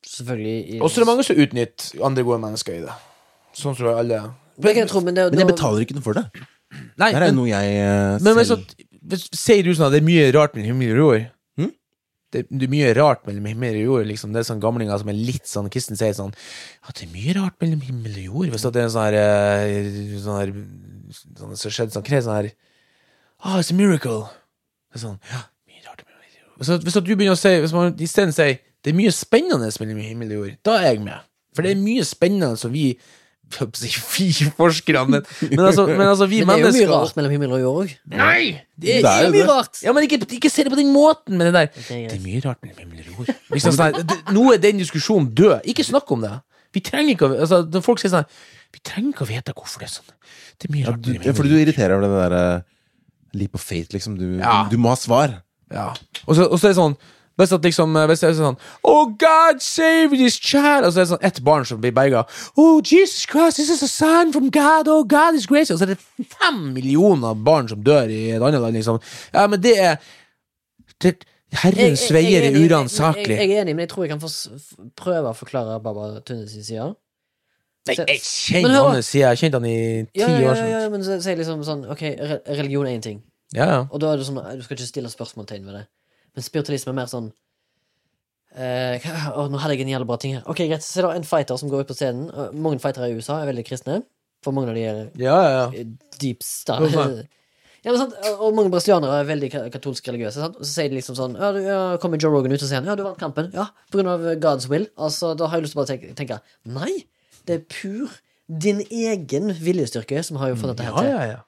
[0.07, 2.98] selvfølgelig i, Og så er det mange som utnytter andre gode mennesker i det.
[3.57, 4.20] Sånn tror jeg alle
[4.61, 6.26] Men, jeg tror, men det, Men jeg betaler ikke noe for det.
[6.98, 9.94] Nei, Det er men, noe jeg uh, men, men så, selv sier du sånn at
[9.94, 11.26] det er mye rart med himmel og jord?
[12.34, 14.06] Det, det er mye rart mellom himmel og jord.
[14.10, 14.32] Liksom.
[14.34, 17.34] Det er sånn gamlinger som er litt sånn Kristen sier sånn Ja, det er mye
[17.38, 18.54] rart mellom himmel og jord.
[18.54, 19.90] Hvis at det er en sånn her eh,
[20.24, 20.54] Sånn her
[21.38, 22.50] sånn, Så skjedde sånn er sånn her
[23.44, 24.24] Ah, it's a miracle.
[24.90, 26.56] Det er sånn Ja, mye rart mellom himmel og jord.
[26.58, 29.66] Hvis, hvis at du begynner å si Hvis man isteden sier det er mye spennende
[29.82, 31.24] mellom himmel og jord, da er jeg med.
[31.56, 32.92] For det er mye spennende som vi
[33.56, 37.52] forskerne, men, men, altså, men altså, vi Men det er jo mye rart mellom himmel
[37.56, 37.92] og jord òg.
[38.12, 38.40] Nei!
[38.76, 39.48] Det er, Det er jo mye det.
[39.50, 39.80] rart.
[39.87, 41.70] Ja, men ikke, ikke se det på den måten med det der.
[41.70, 42.11] Ok, greit.
[42.11, 43.30] Det er mye rart mellom himmel og jord.
[43.54, 45.61] Liksom sånn, det- nå er den diskusjonen død.
[45.72, 46.35] Ikke snakk om det.
[46.74, 48.26] Vi trenger ikke altså, Når folk sier sånn
[48.74, 50.11] Vi trenger ikke å vite hvorfor det er sånn.
[50.61, 52.64] Det er mye ja, du, ja, Fordi du irriterer over det derre
[53.37, 54.18] leap of fate, liksom.
[54.18, 54.64] Du, Ja.
[54.66, 55.38] du, du må ha svar.
[55.72, 55.94] Ja.
[56.26, 56.96] Og så, og så er det sånn
[57.37, 60.87] hvis at liksom, hvis det er sånn Oh, God save this child!
[60.87, 62.25] Og så er det sånn ett barn som blir berga.
[62.57, 64.88] Oh, Jesus Christ, this is a sign from God!
[64.88, 65.70] Oh, God is grace!
[65.75, 66.01] Og så er det
[66.38, 69.01] fem millioner barn som dør i et annet land, liksom.
[69.35, 69.99] Ja, men det er
[71.05, 71.16] det,
[71.57, 73.37] Herrens veier er uransakelig.
[73.37, 76.88] Jeg, er enig, men jeg tror jeg kan prøve å forklare Baba sin side.
[77.87, 79.20] Nei, jeg kjenner hans side.
[79.20, 79.77] jeg har kjent han i
[80.11, 80.57] ti Ja, år.
[80.59, 82.03] ja, ja, men så sier liksom sånn Ok,
[82.59, 83.20] religion er én ting,
[83.55, 83.77] Ja, ja.
[83.87, 85.85] og da er det sånn du skal ikke stille spørsmålstegn ved det.
[86.37, 87.31] Men spiritualisme er mer sånn
[88.57, 90.44] eh, å, Nå hadde jeg en jævlig bra ting her.
[90.51, 92.29] Ok, greit, Så er det en fighter som går ut på scenen.
[92.53, 94.03] Mange fightere i USA er veldig kristne.
[94.44, 95.88] For mange av de er Ja, ja, ja.
[96.20, 96.85] deep star.
[97.87, 98.14] Ja, men sant?
[98.42, 100.40] Og mange brasilianere er veldig katolske katolsk religiøse.
[100.42, 100.57] Sant?
[100.59, 102.81] Og så sier de liksom sånn Ja, du, ja kommer Joe Rogan ut og sier
[102.81, 103.53] han, Ja, du vant kampen.
[103.55, 104.88] Ja, på grunn av God's will.
[104.99, 107.05] Altså, Da har jeg lyst til å bare tenke, tenke Nei,
[107.46, 108.16] det er pur
[108.51, 111.12] din egen viljestyrke som har jo fått dette her til.
[111.12, 111.38] ja, ja.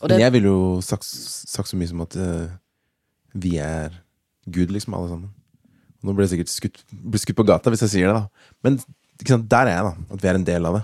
[0.00, 2.48] Og Men jeg ville jo sagt, sagt så mye som at eh,
[3.34, 3.94] vi er
[4.46, 5.30] Gud, liksom, alle sammen.
[6.02, 6.82] Og nå blir jeg sikkert skutt,
[7.22, 8.56] skutt på gata hvis jeg sier det, da.
[8.66, 8.80] Men
[9.22, 10.14] sant, der er jeg, da.
[10.16, 10.82] At vi er en del av det.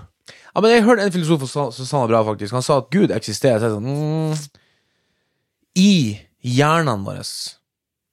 [0.49, 2.55] Ja, men jeg hørte en filosof som sa- det bra, faktisk.
[2.55, 3.59] Han sa at Gud eksisterer.
[3.59, 4.49] Så jeg sånn, mm,
[5.75, 7.25] I hjernene våre.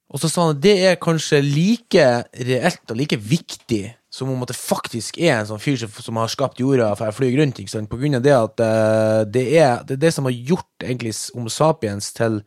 [0.07, 2.03] Og så sa han at det er kanskje like
[2.47, 6.31] reelt og like viktig som om at det faktisk er en sånn fyr som, har
[6.31, 7.59] skapt jorda for å fly rundt.
[7.59, 7.89] Ikke sant?
[7.91, 11.13] På grunn av det at uh, det, er, det er det som har gjort egentlig
[11.35, 12.39] Homo sapiens til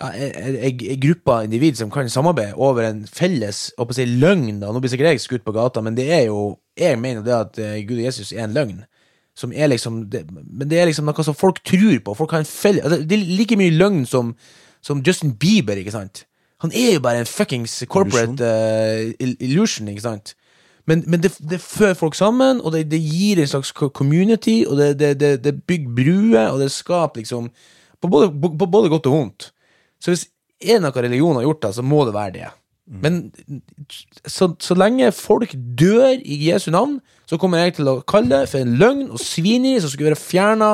[0.00, 4.60] ei gruppe av individ som kan samarbeide over en felles å si, løgn.
[4.62, 7.34] da, Nå blir sikkert jeg skutt på gata, men det er jo Jeg mener det
[7.36, 8.84] at eh, Gud og Jesus er en løgn.
[9.36, 12.14] som er liksom det, Men det er liksom noe som folk tror på.
[12.14, 14.34] Folk har en felles, altså, det er like mye løgn som,
[14.80, 16.24] som Justin Bieber, ikke sant?
[16.60, 20.34] Han er jo bare en fuckings corporate uh, illusion, ikke sant?
[20.86, 24.76] Men, men det, det fører folk sammen, og det, det gir en slags community, og
[24.78, 27.50] det, det, det, det bygger bruer, og det skaper liksom
[28.02, 29.52] på både, på, på både godt og vondt.
[30.02, 30.24] Så hvis
[30.62, 32.50] er det noe religion har gjort, det, så må det være det.
[33.02, 33.20] Men
[34.26, 36.96] så, så lenge folk dør i Jesu navn,
[37.30, 40.18] så kommer jeg til å kalle det for en løgn og svineri som skulle være
[40.20, 40.72] fjerna.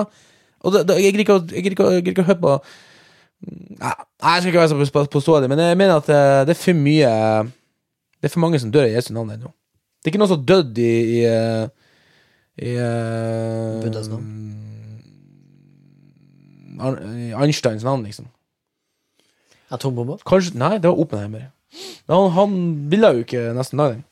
[0.64, 1.36] Jeg gidder ikke,
[1.84, 2.54] å- høre på
[3.38, 6.74] Nei, jeg skal ikke være så påståelig, men jeg mener at eh, det er for
[6.74, 7.10] mye
[8.18, 9.52] Det er for mange som dør i Jesu navn ennå.
[10.02, 14.26] Det er ikke noen som har dødd i, i, i, i eh, Buddhas navn.
[17.38, 18.26] Einsteins navn, liksom.
[19.70, 20.20] Atombomber?
[20.26, 21.48] Kanskje, Nei, det var Oppenheimer.
[22.08, 22.52] Men han, han
[22.90, 24.04] ville jo ikke nesten lage den.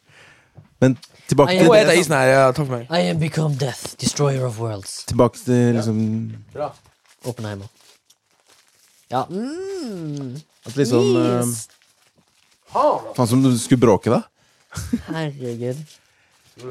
[0.81, 0.97] Men
[1.31, 2.27] tilbake til, Nå det er det isen her.
[2.29, 2.91] Ja, takk for meg.
[2.93, 4.99] I am become death, destroyer of worlds.
[5.09, 5.99] tilbake til liksom
[6.53, 6.69] Bra.
[7.25, 7.67] Oppenheimer.
[9.11, 10.35] Ja, mm,
[10.67, 11.57] At liksom eh.
[13.17, 14.21] Faen som du skulle bråke, da.
[15.09, 15.79] Herregud.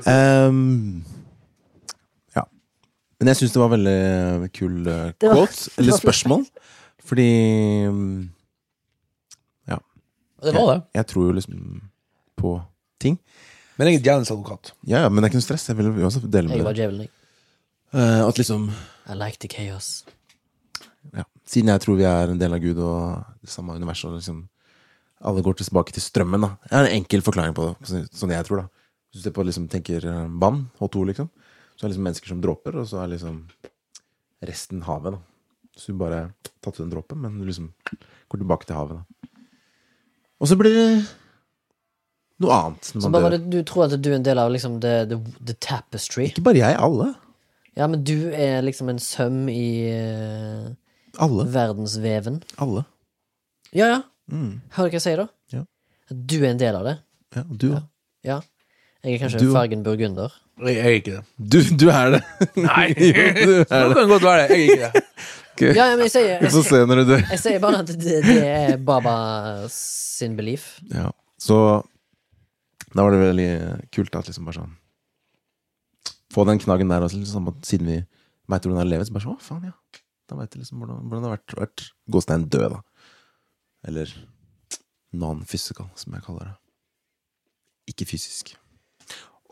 [0.05, 1.01] Ehm,
[2.35, 2.43] ja.
[3.19, 6.45] Men jeg syns det var veldig kul eh, Det var- quote, eller spørsmål.
[7.05, 7.29] Fordi
[7.89, 8.29] mm,
[10.43, 10.83] Det var det.
[10.93, 11.81] jeg tror jo liksom
[12.37, 12.53] på
[12.99, 13.19] ting.
[13.77, 14.71] Men jeg er djevelens advokat.
[14.87, 15.67] Ja, ja, men det er ikke noe stress.
[15.67, 16.81] Jeg vil jo også dele Jeg med var det.
[16.83, 17.09] djevelen, jeg.
[17.93, 18.69] Eh, at liksom
[19.09, 20.03] I like the chaos.
[21.13, 21.23] ja.
[21.45, 24.47] Siden jeg tror vi er en del av Gud og det samme universet, og liksom
[25.21, 26.57] alle går tilbake til strømmen, da.
[26.69, 28.67] Jeg har en enkel forklaring på det, så- sånn jeg tror, da.
[29.13, 31.29] Hvis du ser på, liksom, tenker eh, vann, H2, liksom,
[31.77, 33.47] så er det liksom mennesker som dråper, og så er liksom
[34.43, 35.19] resten havet, da.
[35.77, 37.73] Så du bare tatt ut en dråpe, men du liksom
[38.29, 39.03] går tilbake til havet, da.
[40.41, 40.87] Og så blir det
[42.43, 43.37] noe annet når Så man bare dør.
[43.37, 46.27] det, du tror at du er en del av liksom the, the, the tapestry?
[46.31, 47.13] Ikke bare jeg, alle.
[47.77, 50.67] Ja, men du er liksom en søm i uh,
[51.23, 51.45] Alle.
[51.51, 52.41] verdensveven?
[52.63, 52.83] Alle.
[53.75, 54.01] Ja, ja.
[54.31, 54.61] Mm.
[54.75, 55.27] Hører du hva jeg sier, da?
[55.53, 55.63] Ja.
[56.11, 56.95] At du er en del av det?
[57.35, 57.81] Ja, og du òg.
[58.25, 58.39] Ja.
[59.05, 60.33] Jeg er kanskje Du- fargen burgunder.
[60.65, 61.23] Jeg er ikke det.
[61.51, 62.21] Du, du er det.
[62.63, 62.87] Nei!
[62.95, 63.95] Jo, du er Det det.
[63.97, 64.55] kan godt være det.
[64.55, 65.03] Jeg er ikke det.
[65.61, 67.21] Ja, men jeg sier, Vi får se når du dør.
[67.31, 69.13] jeg sier bare at det, det er Baba
[69.71, 70.75] sin belief.
[70.91, 71.09] Ja,
[71.41, 71.59] så
[72.95, 73.47] da var det veldig
[73.95, 74.75] kult at liksom bare sånn
[76.35, 77.97] Få den knaggen der også, liksom, siden vi
[78.51, 80.01] veit hvordan det har levd så bare sånn Å, faen, ja.
[80.27, 82.79] Da veit jeg liksom hvordan, hvordan det har vært, vært gåstein død, da.
[83.87, 84.11] Eller
[85.15, 86.55] non-physical, som jeg kaller det.
[87.93, 88.55] Ikke fysisk.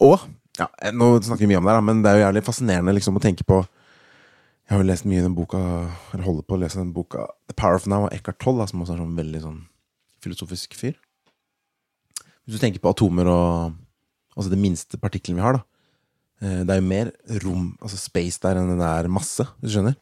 [0.02, 0.18] Og
[0.60, 3.18] ja, Nå snakker vi mye om det, da, men det er jo jævlig fascinerende liksom
[3.18, 3.62] å tenke på
[4.74, 5.60] Jeg har jo lest mye i den boka,
[6.16, 8.82] eller holder på å lese den boka The Power of Now av Eckhart Tolle, som
[8.82, 9.60] også er sånn veldig sånn
[10.26, 10.96] filosofisk fyr.
[12.48, 13.76] Hvis du tenker på atomer og
[14.34, 15.62] Altså det minste partikkelen vi har, da.
[16.42, 17.12] eh, Det er jo mer
[17.44, 19.94] rom, altså space der, enn det er masse, hvis du skjønner.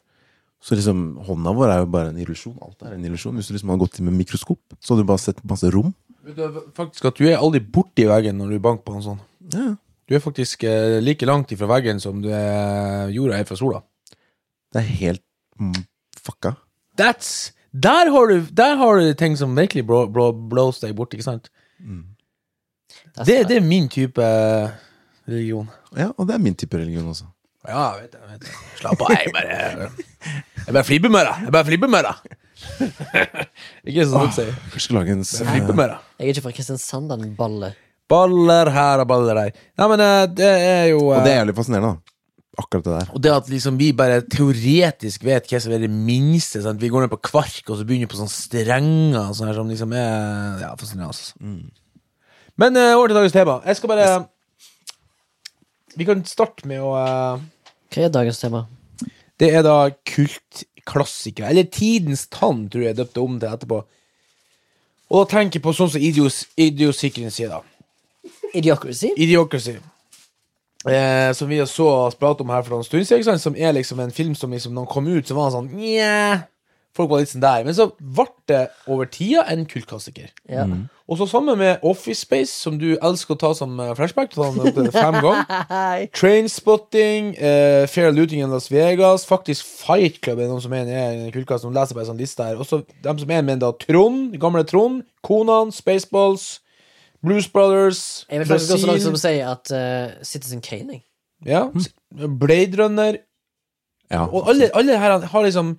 [0.64, 2.56] Så liksom, hånda vår er jo bare en illusjon.
[2.64, 3.36] Alt er en illusjon.
[3.36, 5.92] Hvis du liksom hadde gått inn med mikroskop, så hadde du bare sett masse rom.
[6.24, 9.20] Vet du faktisk at du er aldri borti veggen når du banker på en sånn.
[9.52, 9.74] Ja.
[10.08, 13.82] Du er faktisk eh, like langt ifra veggen som du er jorda er fra sola.
[14.72, 15.22] Det er helt
[15.60, 15.74] mm,
[16.24, 16.54] fucka.
[16.98, 21.14] That's Der har du, der har du ting som virkelig blå, blå, blows deg bort,
[21.16, 21.48] ikke sant?
[23.24, 24.20] Det, det er min type
[25.28, 25.68] religion.
[25.96, 27.24] Ja, og det er min type religion også.
[27.68, 28.20] Ja, jeg vet det.
[28.20, 28.46] jeg vet.
[28.80, 29.88] Slapp av, jeg bare
[30.66, 31.44] Jeg bare flipper med deg.
[31.46, 32.38] Jeg bare flipper med deg.
[33.88, 34.52] ikke sånn folk sier.
[34.74, 36.08] Jeg lage en s- Jeg flipper med deg.
[36.18, 37.76] Jeg er ikke fra Kristiansand, den baller.
[38.10, 39.60] Baller her og baller der.
[39.78, 42.11] Nei, men eh, det er jo Og eh, det er jævlig fascinerende, da.
[42.60, 43.12] Akkurat det der.
[43.16, 46.60] Og det at liksom vi bare teoretisk vet hva som er det minste.
[46.60, 46.82] Sant?
[46.82, 49.56] Vi går ned på kvark, og så begynner vi på sånne strenger og sånn her
[49.56, 51.14] som liksom er Ja, fascinerende.
[51.14, 51.32] Altså.
[52.60, 53.56] Men uh, over til dagens tema.
[53.64, 54.10] Jeg skal bare
[55.96, 57.40] Vi kan starte med å uh,
[57.92, 58.66] Hva er dagens tema?
[59.40, 61.48] Det er da kultklassikere.
[61.48, 63.80] Eller Tidens tann, tror jeg jeg døpte om til etterpå.
[65.12, 67.64] Og da tenker jeg på sånn som Idios, Idiosikringen sier, da.
[68.52, 69.10] Idiocracy?
[69.16, 69.78] Idiocracy.
[70.88, 74.00] Eh, som vi så oss prate om her for noen stund siden, som er liksom
[74.02, 76.48] en film som liksom, når den kom ut, så var den sånn Nja
[76.92, 77.62] Folk var litt sånn der.
[77.64, 80.26] Men så ble det over tida en kultklassiker.
[80.50, 80.66] Ja.
[81.08, 84.28] Og så sammen med Office Space, som du elsker å ta som eh, flashback.
[84.34, 85.72] Ta den opp til fem ganger.
[86.18, 91.24] Trainspotting, eh, Fair Looting in Las Vegas, faktisk Fight Club er noen som er en
[91.30, 91.72] i kultklassen.
[91.72, 92.60] De leser bare en sånn liste her.
[92.60, 96.58] Og så dem som er med, da Trond, gamle Trond, Konan, Spaceballs,
[97.22, 101.02] Blues Brothers, Jeg vil faktisk også så som sier si at eh, Citizen Kane jeg.
[101.46, 101.68] ja,
[102.28, 103.18] Blade Runner
[104.12, 104.26] Ja.
[104.26, 105.76] Og alle, alle her har liksom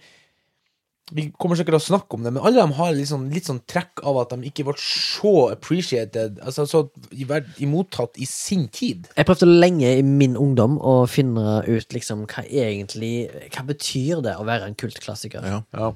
[1.14, 3.60] Vi kommer sikkert til å snakke om det, men alle de har sånn, litt sånn
[3.70, 8.64] trekk av at de ikke ble så appreciated, altså så i verd- imottatt i sin
[8.74, 9.10] tid.
[9.20, 14.38] Jeg prøvde lenge i min ungdom å finne ut liksom hva egentlig Hva betyr det
[14.40, 15.44] å være en kultklassiker?
[15.44, 15.60] Ja.
[15.76, 15.92] Ja.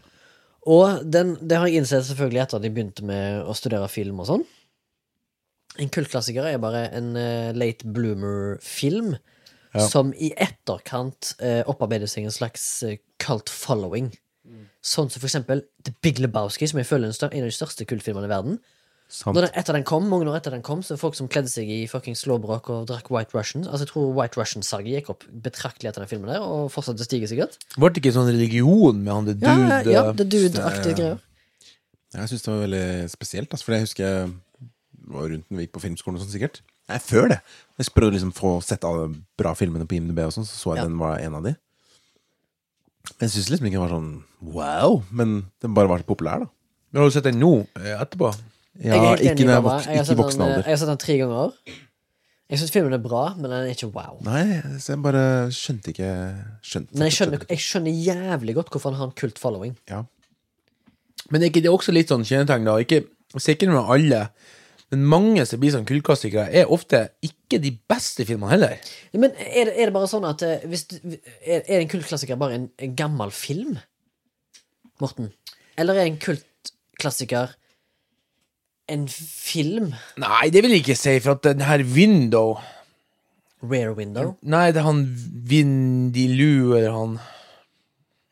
[0.68, 4.20] Og den, det har jeg innsett selvfølgelig etter at jeg begynte med å studere film
[4.20, 4.44] og sånn.
[5.78, 9.18] En kultklassiker er bare en uh, late bloomer-film
[9.76, 9.84] Ja.
[9.92, 14.08] som i etterkant uh, opparbeider seg en slags uh, cult following.
[14.82, 17.86] Sånn som for eksempel The Big Lebowski, som jeg føler er en av de største
[17.86, 18.60] kultfilmene i verden.
[19.08, 21.70] Når den, etter den kom, Mange år etter den kom, så folk som kledde seg
[21.72, 23.64] i fucking slåbrok og drakk White Russian.
[23.68, 27.08] Altså Jeg tror White Russian-salget gikk opp betraktelig etter den filmen der, og fortsatte å
[27.08, 27.56] stige sikkert.
[27.78, 29.54] Ble det ikke sånn religion med han the dude?
[29.54, 31.22] ja, ja, ja det dude-aktige greier.
[32.18, 34.30] Jeg syns det var veldig spesielt, altså, for jeg husker
[35.08, 36.62] var rundt når vi gikk på filmskolen og sånn, sikkert.
[36.88, 37.40] Nei, før det.
[37.80, 40.76] Jeg prøvde å liksom få sett alle bra filmene på IMDb og sånn, så så
[40.76, 40.88] jeg Ja.
[40.90, 41.56] den var en av de.
[43.20, 46.40] Men jeg syns liksom ikke den var sånn wow, men den bare var så populær,
[46.46, 46.48] da.
[46.92, 48.32] Men Har du sett den nå, eh, etterpå?
[48.84, 50.64] Ja, er ikke i sett voksen den, eh, alder.
[50.64, 51.54] Jeg har sett den tre ganger.
[52.48, 54.20] Jeg syns filmen er bra, men den er ikke wow.
[54.24, 56.12] Nei, så jeg bare skjønte ikke
[56.64, 59.76] skjønte, Men jeg skjønner, jeg skjønner jævlig godt hvorfor han har en kult following.
[59.90, 60.04] Ja.
[61.30, 62.78] Men er ikke det også litt sånn kjennetegn, da?
[62.80, 63.02] Ikke,
[63.36, 64.30] sikkert med alle,
[64.94, 68.92] men mange som blir sånn kultklassikere, er ofte ikke de beste filmene heller.
[69.18, 70.98] Men er det, er det bare sånn at eh, hvis du,
[71.44, 73.76] er, er en kultklassiker bare en, en gammel film?
[75.04, 75.34] Morten?
[75.78, 77.58] Eller er en kultklassiker
[78.88, 79.92] en film?
[80.24, 82.56] Nei, det vil jeg ikke si, for at den her Window
[83.62, 84.36] Rare Window?
[84.48, 85.04] Nei, det er han
[85.50, 87.18] Windy Lou, eller han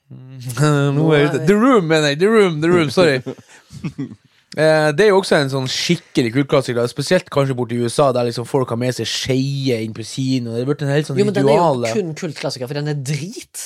[0.96, 1.48] Nå er jeg ute.
[1.50, 2.20] The Room, mener jeg.
[2.22, 3.20] The Room, The Room, sorry.
[4.56, 6.88] Eh, det er jo også en sånn skikkelig kultklassiker, da.
[6.88, 10.54] spesielt kanskje borti USA, der liksom folk har med seg skeie inn på kino.
[10.56, 12.94] Det er blitt en helt sånn Jo, men den er jo kun kultklassiker, for den
[12.94, 13.66] er drit.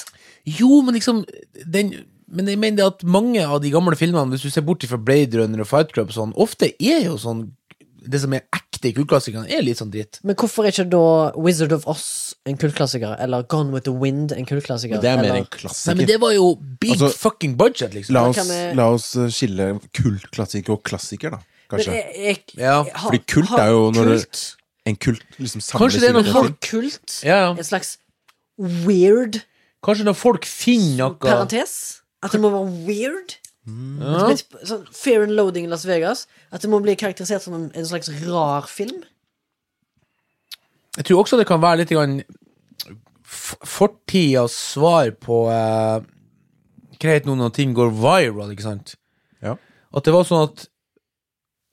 [0.49, 1.25] Jo, men liksom
[1.65, 1.93] den,
[2.30, 5.39] Men jeg mener at mange av de gamle filmene, hvis du ser bort fra Blade
[5.39, 7.47] Runner og Fight Club sånn, ofte er jo sånn
[8.08, 10.20] Det som er ekte i kultklassikerne, er litt sånn dritt.
[10.24, 11.02] Men hvorfor er ikke da
[11.36, 13.18] Wizard of Oz en kultklassiker?
[13.20, 14.96] Eller Gone with the Wind en kultklassiker?
[14.96, 17.94] Men det er mer eller, en Nei, men det var jo big Altså, fucking budget,
[17.94, 18.14] liksom.
[18.16, 21.42] La oss, vi- la oss eh, skille kultklassiker og klassiker, da.
[21.70, 21.94] Men Kanskje.
[21.94, 25.82] jeg, jeg, Ja, har- fordi kult har er jo når kult, En kult liksom samles
[25.84, 27.50] Kanskje det er noe en Har kult Ja, ja.
[27.52, 27.98] en slags
[28.58, 29.44] weird
[29.86, 32.02] Kanskje når folk finner noe parentes?
[32.24, 33.36] At det må være weird?
[33.99, 34.27] Ja.
[34.29, 36.25] Litt Sånn Fear and Loading i Las Vegas.
[36.51, 39.01] At det må bli karakterisert som en, en slags rar film.
[40.97, 42.19] Jeg tror også det kan være litt grann
[43.23, 45.99] f- fortidas svar på eh,
[46.99, 48.95] Greit nå når ting går viral, ikke sant?
[49.45, 49.53] Ja.
[49.95, 50.65] At det var sånn at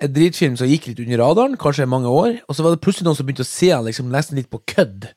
[0.04, 2.82] en dritfilm som gikk litt under radaren, kanskje i mange år, og så var det
[2.84, 5.08] plutselig noen som begynte å se den liksom nesten litt på kødd.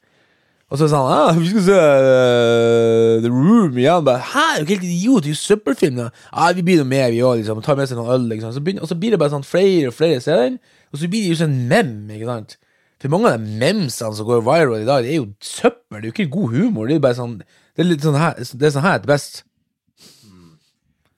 [0.69, 4.05] Og så sa han ah, vi skal se uh, The Room igjen.
[4.05, 5.23] Bare, Hæ, er du helt idiot?
[5.25, 5.97] Det er jo søppelfilm.
[5.97, 7.39] da.» Ja, vi blir noe med, vi òg.
[7.41, 7.63] Liksom.
[7.65, 8.27] Tar med seg noen øl.
[8.36, 8.53] Liksom.
[8.53, 10.60] Så begynner, og så blir det bare sånn flere og flere ser den,
[10.93, 11.93] og så blir det jo sånn mem.
[12.13, 12.58] ikke sant?
[13.01, 16.01] For mange av de memsene som går viral i dag, det er jo søppel.
[16.01, 16.89] Det er jo ikke god humor.
[16.89, 19.43] Det er bare sånn Det er litt sånn her Det er sånn her til best.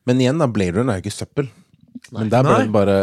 [0.08, 1.50] Men igjen, da, Blade Runner er jo ikke søppel.
[2.14, 3.02] Men der ble den bare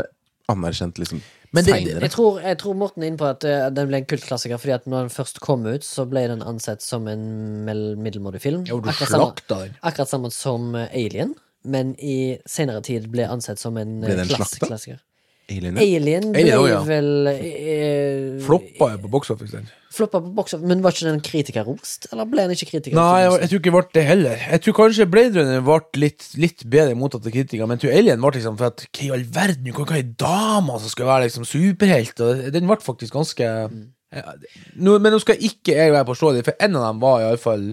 [0.51, 1.21] anerkjent liksom
[1.53, 4.05] Men det- Jeg tror, jeg tror Morten er inne på at eh, den ble en
[4.05, 8.41] kultklassiker fordi at når den først kom ut, så ble den ansett som en middelmådig
[8.41, 8.65] film.
[8.69, 11.35] Jo, du Akkurat sammen, akkurat sammen som eh, Alien,
[11.65, 15.01] men i senere tid ble ansett som en eh, klassiker.
[15.49, 15.85] Alien, ja.
[15.97, 16.79] Alien ble Alien ja.
[16.85, 19.55] vel eh, Floppa jo på box office.
[19.55, 19.69] Den.
[19.95, 22.09] Floppa på box office, men var ikke den kritikerrost?
[22.13, 23.01] Eller ble den ikke kritikerrost?
[23.01, 24.43] Nei, jeg, jeg tror ikke det ble det heller.
[24.45, 27.97] Jeg tror kanskje Blade Runner ble litt, litt bedre mottatt av kritikere, men jeg tror
[28.03, 31.09] Alien ble liksom for at Hva i all verden, ikke ha ei dame som skal
[31.09, 34.35] være liksom superhelt, og den ble faktisk ganske ja,
[34.77, 37.71] nå, Men nå skal ikke jeg være påståelig, for en av dem var iallfall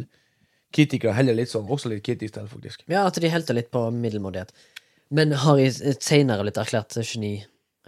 [0.76, 2.88] kritikere heller litt sånn, også litt kritisk til, faktisk.
[2.92, 4.56] Ja, at de helte litt på middelmådighet.
[5.16, 7.38] Men har i senere blitt erklært geni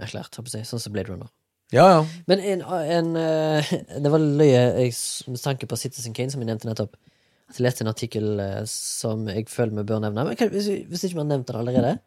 [0.04, 1.30] erklært, håper jeg, sånn som Blade Runner.
[1.74, 2.04] Ja, ja.
[2.30, 3.72] Men en, en eh,
[4.04, 4.94] Det var løye jeg,
[5.28, 6.96] med tanke på Citizen Kane, som jeg nevnte nettopp.
[7.48, 10.28] At jeg leste en artikkel eh, som jeg føler vi bør nevne.
[10.30, 11.98] Men hvis, hvis ikke vi har nevnt det allerede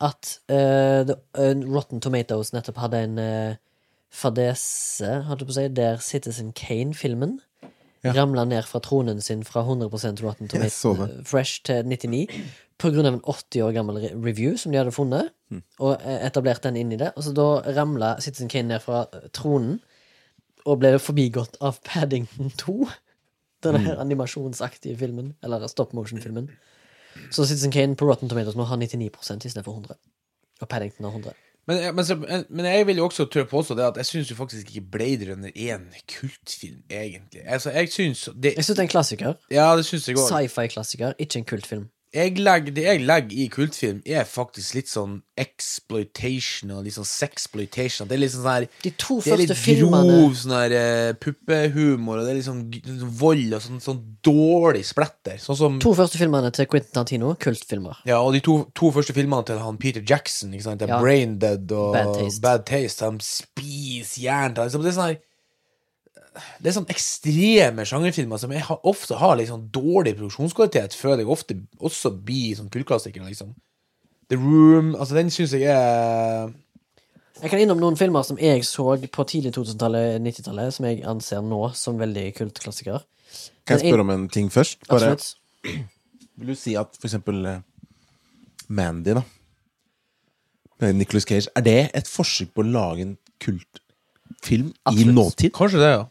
[0.00, 3.56] At uh, the, uh, Rotten Tomatoes nettopp hadde en uh,
[4.14, 7.38] fadese, holdt jeg på å si, der Citizen Kane-filmen
[8.04, 8.12] Ja.
[8.14, 12.28] ramla ned fra tronen sin fra 100% Rotten Tomatoes fresh til 99
[12.78, 15.62] på grunn av en 80 år gammel review som de hadde funnet, Mm.
[15.80, 17.12] og eh, etablert den inn i det.
[17.16, 19.80] Og så da ramla Citizen Kane ned fra eh, tronen,
[20.66, 22.86] og ble forbigått av Paddington 2.
[23.64, 23.86] Denne Mm.
[23.86, 26.50] her animasjonsaktige filmen, eller stop motion-filmen.
[27.32, 29.96] Så Citizen Kane på Rotten Tomatoes nå har 99% istedenfor 100.
[30.60, 31.32] Og Paddington har 100.
[31.68, 32.16] Men, men, så,
[32.48, 35.50] men, jeg vil jo også tørre påstå det at jeg syns faktisk ikke Blade Runner
[35.52, 37.42] er en kultfilm, egentlig.
[37.44, 39.34] Altså, jeg syns det, Jeg syns det er en klassiker.
[39.50, 40.30] Ja, det syns jeg òg.
[40.30, 41.84] Sci-fi-klassiker, ikke en kultfilm.
[42.14, 47.06] Jeg legger, Det jeg legger i kultfilm, er faktisk litt sånn exploitation og litt sånn
[47.08, 48.08] sexploitation.
[48.08, 50.74] Det er litt sånn her De to første Det er litt filmene grov sånn her
[50.78, 55.38] eh, puppehumor, og det er litt sånn, g- sånn vold og sånn, sånn dårlig splatter.
[55.42, 58.00] Sånn som To første filmene til Quentin Tarantino, kultfilmer.
[58.08, 60.80] Ja, og de to, to første filmene til han Peter Jackson, ikke sant?
[60.82, 61.00] Det er Ja.
[61.04, 62.40] Brain Dead og Bad Taste.
[62.44, 63.12] Bad Taste.
[63.18, 65.20] De spiser hjernen til liksom, Det er sånn her
[66.58, 71.30] Det er sånn ekstreme sjangerfilmer som jeg har, ofte har sånn dårlig produksjonskvalitet, før jeg
[71.30, 73.54] ofte også blir sånn kultklassikere, liksom.
[74.28, 76.50] The Room Altså, den syns jeg er
[77.38, 81.44] Jeg kan innom noen filmer som jeg så på tidlig 2000-tallet, 90-tallet, som jeg anser
[81.44, 83.00] nå som veldig kultklassikere.
[83.64, 84.82] Kan jeg spørre om en ting først?
[84.90, 85.86] Bare, Absolutt.
[86.38, 87.60] vil du si at for eksempel eh,
[88.68, 89.24] Mandy, da
[90.92, 95.50] Nicholas Cage, er det et forsøk på å lage en kultfilm i nåtid?
[95.56, 96.04] Kanskje det, ja.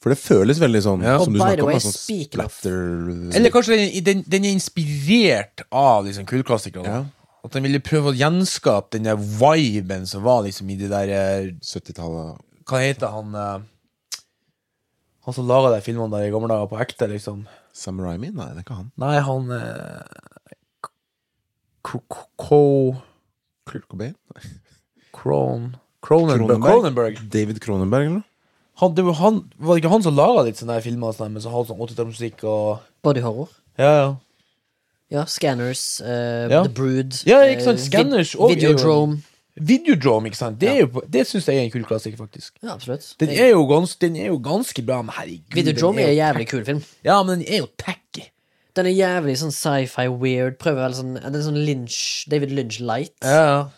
[0.00, 1.18] For det føles veldig sånn Ja.
[1.20, 1.80] som du snakker om.
[1.84, 2.76] Sånn splatter
[3.36, 6.86] Eller kanskje den, den, den er inspirert av liksom kultklassikere.
[6.88, 7.02] Ja.
[7.44, 11.08] At den ville prøve å gjenskape den der viben som var liksom i det der
[11.12, 13.60] eh, 70-tallet Hva heter han eh,
[15.24, 17.44] Han som laga de filmene der i gamle dager på ekte, liksom?
[17.76, 18.30] Sam Raimi?
[18.32, 18.90] Nei, det er ikke han.
[19.00, 20.00] Nei, han eh,
[21.84, 22.96] K- K- K-
[23.68, 24.16] Kurt Cobain?
[26.02, 27.20] Cronenberg.
[27.30, 28.26] David Cronenberg, eller noe?
[28.80, 31.28] Han, det var, han, var det ikke han som laga litt sånne her filmer sånn,
[31.28, 33.50] her med hadde sånn 80-tallsmusikk og Body horror.
[33.80, 34.10] Ja, ja.
[35.10, 36.62] Ja, Scanners, eh, Ja.
[36.62, 39.22] The Brood Ja, ikke sant, eh, Scanners og- Videodrome.
[39.60, 40.58] Videodrome, ikke sant?
[40.58, 42.52] Det, er jo det syns jeg er en kul klassiker, faktisk.
[42.62, 43.14] Ja, absolutt.
[43.18, 46.20] Den er jo ganske, den er jo ganske bra, men herregud Videodrome den er en
[46.20, 46.84] jævlig kul film.
[47.04, 48.30] Ja, men den er jo tacky.
[48.74, 50.56] Den er jævlig sånn sci-fi weird.
[50.62, 53.12] Prøver vel sånn Det er sånn Lynch David Lynch light.
[53.22, 53.68] Ja,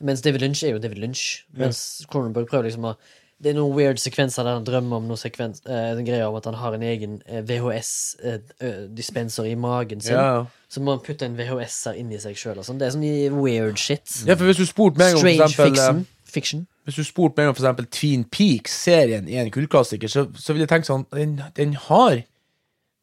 [0.00, 1.44] Mens David Lynch er jo David Lynch.
[1.56, 2.96] Mens Cronenberg prøver liksom å
[3.38, 6.34] Det er noen weird sekvenser der han drømmer om noe sekvens eh, en greie om
[6.34, 10.16] at han har en egen eh, VHS-dispenser i magen sin.
[10.18, 10.46] ja.
[10.68, 12.58] Så må han putte en VHS-er inni seg sjøl.
[12.66, 12.76] Sånn.
[12.80, 14.04] Det er sånn weird shit.
[14.26, 16.02] ja, for hvis du spurte meg om for Strange eksempel eh, fiction.
[16.34, 16.60] fiction.
[16.88, 20.66] Hvis du spurte meg om for eksempel Twin Peaks-serien i en kultklassiker, så, så vil
[20.66, 22.14] jeg tenke sånn den, den har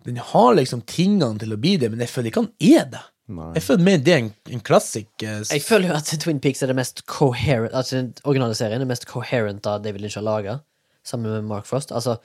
[0.06, 3.00] Den har liksom tingene til å bli det, men jeg føler ikke han er det.
[3.28, 3.48] Nei.
[3.56, 6.40] Jeg føler med det er en, en klassik eh, s- Jeg føler jo at Twin
[6.40, 10.16] Peaks er det mest coherent Altså den originale serien er mest coherent av David Lynch
[10.20, 10.60] har laga,
[11.04, 11.90] sammen med Mark Frost.
[11.92, 12.20] Altså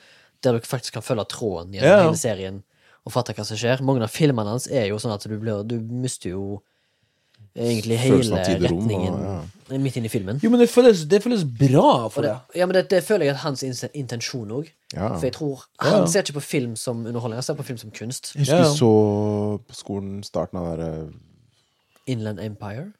[0.44, 2.02] Der du faktisk kan følge tråden gjennom Ja.
[2.04, 2.62] hele serien
[3.06, 3.80] og fatte hva som skjer.
[3.80, 6.60] Mange av filmene hans er jo sånn at du, blir, du mister jo
[7.56, 10.38] egentlig hele tid og rom, retningen midt inn i filmen.
[10.42, 12.58] Jo, men det føles, det føles bra for det, det.
[12.60, 13.62] ja, men det, det føler jeg at hans
[13.94, 14.70] intensjon òg.
[14.94, 15.12] Ja.
[15.16, 15.90] For jeg tror Ja.
[15.94, 18.32] Han ser ikke på film som underholdning, han ser på film som kunst.
[18.34, 18.70] Jeg husker Ja.
[18.70, 18.92] vi så
[19.68, 21.12] på skolen starten av det der
[22.10, 22.92] Inland Empire.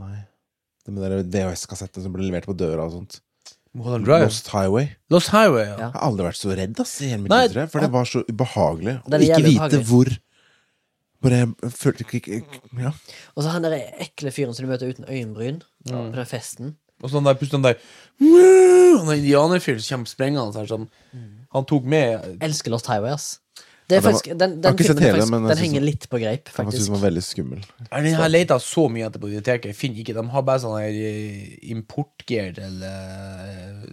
[0.00, 0.24] Nei.
[0.84, 3.20] Det med de VHS-kassetten som ble levert på døra og sånt.
[3.74, 4.24] Mulholland Drive.
[4.28, 4.88] Lost Highway.
[5.10, 5.70] Lost Highway, ja.
[5.72, 5.78] Ja.
[5.88, 8.22] Jeg har aldri vært så redd ass, i hele mitt liv, for det var så
[8.28, 9.86] ubehagelig å ikke vite ubehagelig.
[9.88, 10.12] hvor
[11.24, 12.90] Bare det følte ikke ikke- Ja.
[13.34, 16.74] Og så han der ekle fyren som du møter uten øyenbryn på den festen.
[17.02, 17.78] Og så den der plutselig den der
[18.98, 20.88] Han er indianerfyr, som kommer sprengende her, Sånn.
[21.52, 23.40] han tok med Elsker Lost Highway, ass.
[23.88, 25.18] Det er Ja, den var- faktisk, den, Jeg har den ikke sett filmen er hele,
[25.18, 27.22] faktisk, men jeg den synes henger den- litt på greip, Jeg synes den var veldig
[27.22, 27.58] skummel.
[27.92, 29.64] Er Den her jeg så mye etter på biblioteket.
[29.64, 33.84] Jeg finner ikke De har bare sånn her eh, importgear til eh,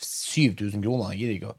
[0.00, 1.10] 7000 kroner.
[1.12, 1.52] Jeg gidder ikke.
[1.52, 1.58] å-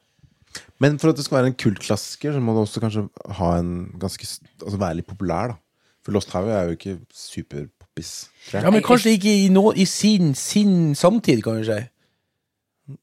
[0.82, 3.04] Men for at det skal være en kultklassiker, så må det også kanskje
[3.40, 4.26] ha en ganske
[4.64, 5.58] Altså være litt populær, da.
[6.06, 8.12] For Lost Highway er jo ikke superpoppis,
[8.50, 8.72] tror Ja.
[8.72, 11.80] Men kanskje ikke i, nå, i sin, sin samtid, kan vi si.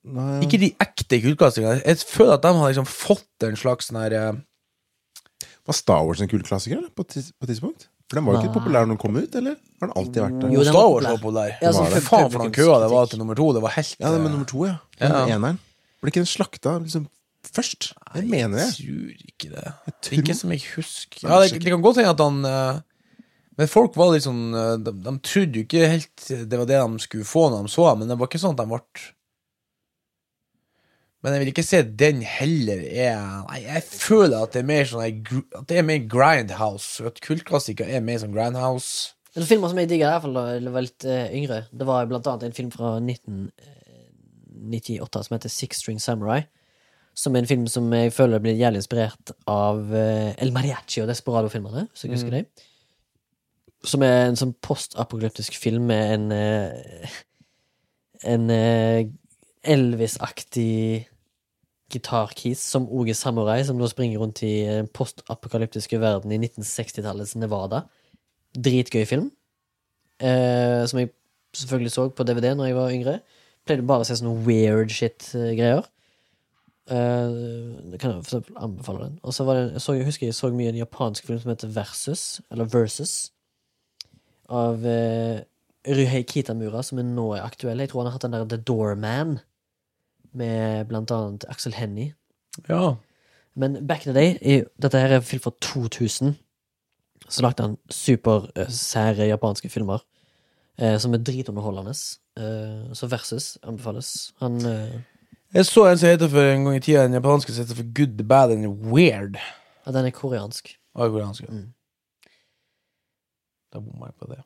[0.09, 1.83] Nei, Ikke de ekte kultklassikerne.
[1.85, 4.39] Jeg føler at de har liksom fått en slags sånn her eh,
[5.69, 6.89] Var Star Wars en kultklassiker, eller?
[6.97, 7.91] På et på et tidspunkt?
[8.09, 8.57] For den var jo ikke Nei.
[8.57, 9.59] populær når den kom ut, eller?
[9.81, 10.55] Har den alltid vært der?
[10.57, 11.13] Jo, den Star var Wars populær.
[11.13, 11.53] var populær.
[11.61, 13.51] Ja, sånn Fy pub- faen for noen køer det var til nummer to.
[13.57, 14.75] Det var helt Ja, det med eh, nummer to, ja.
[15.01, 15.09] Ja.
[15.13, 15.61] Den eneren.
[16.01, 17.07] Ble ikke den slakta liksom
[17.53, 17.93] først?
[18.15, 19.65] Jeg mener Jeg Jeg tror ikke det.
[20.03, 21.19] tror- Ikke som jeg husker.
[21.29, 22.81] Ja, det, det kan godt hende at han eh,
[23.59, 26.17] Men folk var litt sånn eh, de, de trodde jo ikke helt
[26.51, 28.57] det var det de skulle få når de så ham, men det var ikke sånn
[28.57, 28.81] at de ble
[31.25, 33.17] Men jeg vil ikke si at den heller er
[33.49, 35.05] Nei, jeg føler at det er mer sånn
[35.57, 37.01] At det er mer Grindhouse.
[37.07, 38.91] At kultklassiker er mer sånn Grindhouse.
[39.35, 41.87] En film som jeg digga, i hvert fall da jeg var litt eh, yngre, det
[41.89, 46.45] var blant annet en film fra 1998 som heter Six String Samurai.
[47.15, 51.11] Som er en film som jeg føler blir jævlig inspirert av eh, El Mariachi og
[51.11, 51.87] Desperado-filmene.
[51.93, 52.45] Hvis jeg husker det.
[53.85, 57.19] Som er en sånn postapokalyptisk film med en eh,
[58.25, 59.05] En eh,
[59.69, 61.05] Elvis-aktig
[61.93, 64.55] gitarkeys som òg er samurai, som da springer rundt i
[64.97, 67.85] postapokalyptiske verden i 1960-tallets Nevada.
[68.57, 69.29] Dritgøy film.
[70.21, 71.13] Eh, som jeg
[71.57, 73.17] selvfølgelig så på DVD når jeg var yngre.
[73.65, 75.87] Pleide bare å se sånne weird shit-greier.
[76.91, 77.31] Eh,
[77.93, 79.19] det kan jeg for eksempel anbefale den.
[79.23, 81.51] Og så var det, jeg, så, jeg husker jeg så mye en japansk film som
[81.51, 83.33] heter Versus, eller Versus,
[84.53, 85.41] av uh,
[85.89, 87.81] Ryhei Kitamura, som er nå er aktuell.
[87.81, 89.39] Jeg tror han har hatt den der The Doorman,
[90.35, 92.15] med blant annet Axel Hennie.
[92.69, 92.97] Ja.
[93.55, 96.35] Men back in the day, i, dette her er film fra 2000,
[97.29, 100.05] så lagde han supersære japanske filmer.
[100.83, 101.95] uh, som er dritunderholdende.
[102.37, 104.35] Uh, så Versus anbefales.
[104.41, 105.01] Han eh,
[105.55, 107.87] Jeg så en som heter for en gang i tida, en japansk som heter for
[107.95, 109.37] Good, Bad and Weird.
[109.87, 110.73] Ja, den er koreansk.
[110.97, 111.47] Av koreansk.
[111.49, 111.69] Mm.
[113.75, 114.41] Da bomma jeg på det.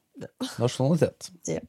[0.58, 1.30] Nasjonalitet.
[1.48, 1.60] Ja.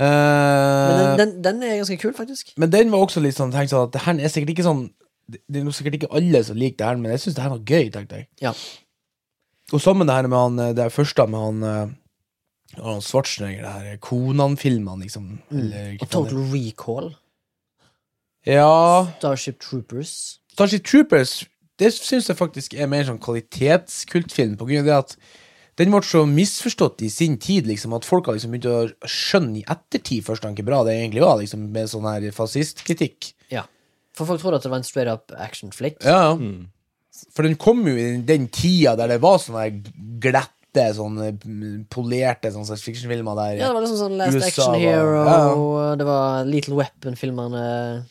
[0.00, 2.52] Eh, Men den, den, den er ganske kul, faktisk.
[2.60, 4.82] Men den var også litt sånn tenkt sånn at det her er sikkert ikke sånn
[5.26, 7.42] Det det er nok sikkert ikke alle som liker det her, men jeg syns det
[7.42, 8.26] her var gøy, tenkte jeg.
[8.44, 8.52] Ja.
[9.74, 11.94] Og sammen det her med han eh, det første med han eh,
[12.76, 15.32] han Schwarzenegger, det her Konan-filmene, liksom.
[15.50, 16.02] Eller, Mm.
[16.04, 17.08] Og Total Recall.
[18.46, 20.38] Ja Starship Troopers.
[20.54, 21.44] Starship Troopers
[21.80, 25.16] Det syns jeg faktisk er mer sånn kvalitetskultfilm, på grunn av det at
[25.76, 29.60] den ble så misforstått i sin tid, liksom, at folk har liksom begynt å skjønne
[29.60, 33.34] i ettertid først hvor bra det egentlig var, liksom, med sånn her fascistkritikk.
[33.52, 33.66] Ja.
[34.16, 36.00] For folk trodde at det var en straight up action flick.
[36.00, 36.32] Ja,
[37.32, 39.66] For den kom jo i den tida der det var sånne
[40.76, 43.56] glette, sånn polerte sånn science fiction-filmer der.
[43.60, 45.38] Ja, det var liksom sånn Last USA Action var- Hero, ja.
[45.54, 47.64] og det var Little Weapon-filmerne.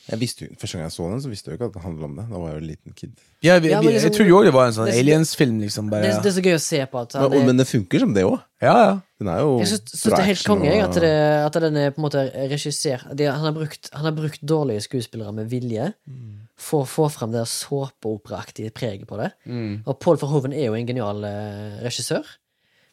[0.10, 1.84] Jeg visste jo, Første gang jeg så den, så visste jeg jo ikke at det
[1.86, 2.26] handlet om det.
[2.30, 3.12] Da var jeg jo en liten kid.
[3.46, 5.90] Ja, vi, Ja, liksom- jeg tror jo det var en sånn aliens-film, liksom.
[5.90, 8.00] Bare, Det, det er så gøy å se på at Men, er, men det funker
[8.00, 8.42] som det òg.
[8.62, 9.02] ja, ja.
[9.18, 11.78] Den er jo Jeg syns syns det er helt konge og- at, det, at den
[11.78, 15.48] er på en måte regissert de, han, har brukt, han har brukt dårlige skuespillere med
[15.50, 15.94] vilje
[16.58, 19.32] for å få fram det såpeoperaaktige preget på det.
[19.88, 22.26] Og Paul Verhoeven er jo en genial eh, regissør,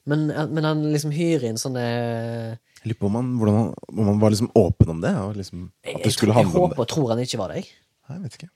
[0.08, 4.08] men, men han liksom hyrer inn sånne Jeg lurer på om han, hvordan han, om
[4.10, 5.12] han var liksom åpen om det.
[5.22, 6.62] Og liksom, at jeg, det skulle handle jeg det.
[6.62, 7.62] Jeg håper og tror han ikke var det.
[7.62, 7.70] jeg.
[8.08, 8.50] Nei, jeg vet ikke.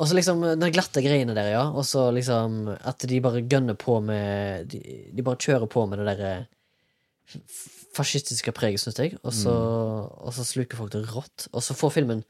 [0.00, 1.62] Og så liksom den glatte greiene der, ja.
[1.70, 4.80] Og så liksom at de bare gønner på med De,
[5.12, 6.32] de bare kjører på med det derre
[7.94, 9.16] fascistiske preget, syns jeg.
[9.22, 11.48] Og så, og så sluker folk det rått.
[11.52, 12.24] Og så får filmen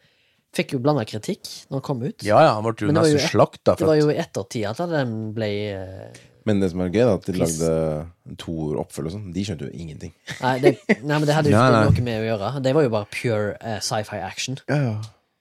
[0.50, 2.24] Fikk jo blanda kritikk når den kom ut.
[2.26, 3.76] ja, ja, han ble jo nesten slakta.
[3.78, 5.46] Det var jo i ettertid at den ble
[5.76, 7.61] eh, Men det som er gøy, er at de Piss.
[7.61, 10.12] lagde to ord oppfølge og sånn, de skjønte jo ingenting.
[10.40, 11.86] Nei, det, nei men det hadde jo ikke nei.
[11.86, 12.53] noe med å gjøre.
[12.66, 14.61] Det var jo bare pure eh, sci-fi action.
[14.70, 14.98] Ja, ja.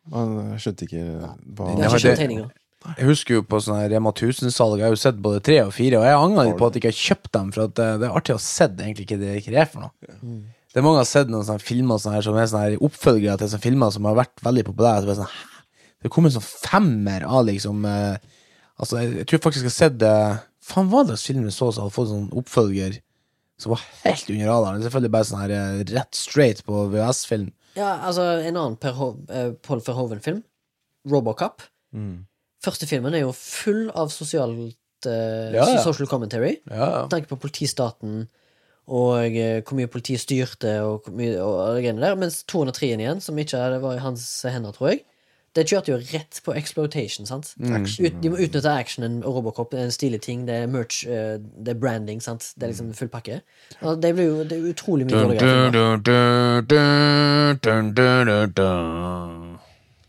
[0.10, 2.50] Man skjønte ikke hva Det har ikke skjønt tegninger.
[2.96, 5.74] Jeg husker jo på sånne her Rema 1000-salg, jeg har jo sett både tre og
[5.76, 7.88] fire, og jeg angrer litt på at jeg ikke har kjøpt dem, for at det,
[8.00, 10.16] det er artig å ha sett egentlig ikke det ikke det er for noe.
[10.70, 12.86] Det er mange som har sett noen sånne filmer sånne her, som er sånne her
[12.88, 15.04] oppfølgere til sånne filmer som har vært veldig populære.
[15.04, 15.60] Så bare sånn, hæ?
[16.00, 18.36] Det kommer en sånn femmer av liksom eh,
[18.80, 20.38] Altså, jeg, jeg tror faktisk jeg har sett uh,
[20.70, 23.00] Faen, hva det filmen så som hadde fått sånn oppfølger
[23.60, 24.84] som var helt under radaren?
[24.86, 27.50] Selvfølgelig bare sånn her eh, rett straight på VHS-film.
[27.78, 30.44] Ja, altså, en annen per Ho eh, Paul Verhoeven-film,
[31.10, 31.66] Robocop.
[32.64, 35.80] Første filmen er jo full av sosialt eh, Ja, ja.
[35.86, 36.58] social commentary.
[36.70, 37.02] Ja, ja.
[37.06, 38.28] Med tanke på politistaten
[38.90, 42.18] og eh, hvor mye politiet styrte, og hvor mye og, det greiene der.
[42.20, 45.04] Mens 203 igjen, som ikke det var i hans hender, tror jeg,
[45.58, 47.26] det kjørte jo rett på exploitation.
[47.26, 47.54] sant?
[47.60, 49.72] Ut, de må utnytte actionen Robocop.
[49.72, 50.46] Det er en stilig ting.
[50.48, 52.22] Det er merch, eh, det er branding.
[52.22, 52.54] sant?
[52.56, 53.42] Det er liksom full pakke.
[53.82, 56.00] Og det blir jo det er utrolig mye dårligere.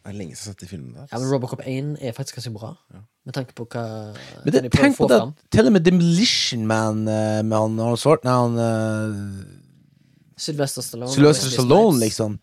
[0.05, 1.09] Det er lenge siden jeg har sett de filmene der.
[1.13, 2.71] Ja, men Robocop 1 er faktisk ganske bra,
[3.27, 3.83] med tanke på hva
[4.45, 5.35] Men det, de prøver tenk å få på det, fram.
[5.53, 9.45] til og med Demolition Man eh, med han Arnold Svart Nei, han eh,
[10.41, 11.13] Sylvester Stallone.
[11.13, 12.39] Sylvester Stallone, liksom.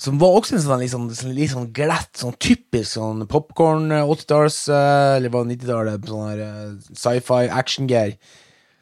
[0.00, 4.60] Som var også en sånn liksom, sånn, litt sånn glatt, sånn typisk sånn popkorn 80-talls,
[4.72, 8.14] eh, eller var det 90-tallet, sånn her eh, sci-fi action-gear.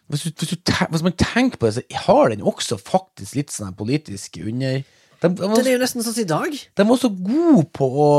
[0.09, 0.55] Hvis, hvis,
[0.93, 4.81] hvis man tenker på det, så har den også faktisk litt sånn politisk under
[5.19, 6.55] de, de, Den er jo nesten sånn som i dag.
[6.79, 8.11] de var så gode på å,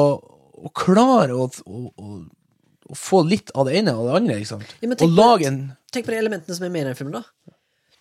[0.67, 4.75] å klare å, å, å, få litt av det ene og det andre, sant?
[4.83, 7.23] Ja, og lage en Tenk på de elementene som er med i den filmen.
[7.23, 7.55] da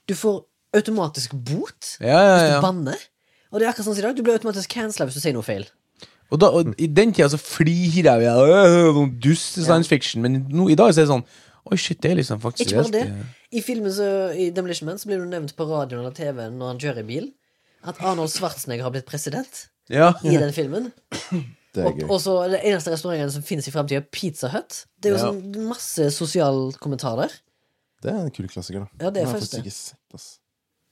[0.09, 0.43] Du får
[0.76, 3.07] automatisk bot Ja, ja, hvis du banner.
[3.53, 4.16] Og det er akkurat sånn som i dag.
[4.16, 5.66] Du blir automatisk cancela hvis du sier noe feil.
[6.30, 10.20] Og, da, og i den tida så flirer jeg av noen dust duste science fiction,
[10.22, 11.24] men nå, i dag så er det sånn
[11.68, 13.26] Oi, shit, det er liksom faktisk Ikke bare det.
[13.53, 16.70] I filmen så, i Demolition Man så blir det nevnt på radioen eller TV-en når
[16.70, 17.26] han kjører i bil,
[17.84, 20.14] at Arnold Schwarzenegger har blitt president Ja.
[20.24, 20.90] i den filmen.
[21.76, 22.07] Det er Og, gøy.
[22.09, 24.86] og så det eneste restauranten som finnes i framtida, Pizza Hut.
[24.96, 25.26] Det er jo Ja.
[25.28, 27.34] sånn masse sosial kommentar der.
[28.03, 29.05] Det er en kul klassiker, da.
[29.05, 29.64] Ja, det er faktisk det.
[29.66, 30.38] ikke sett, ass.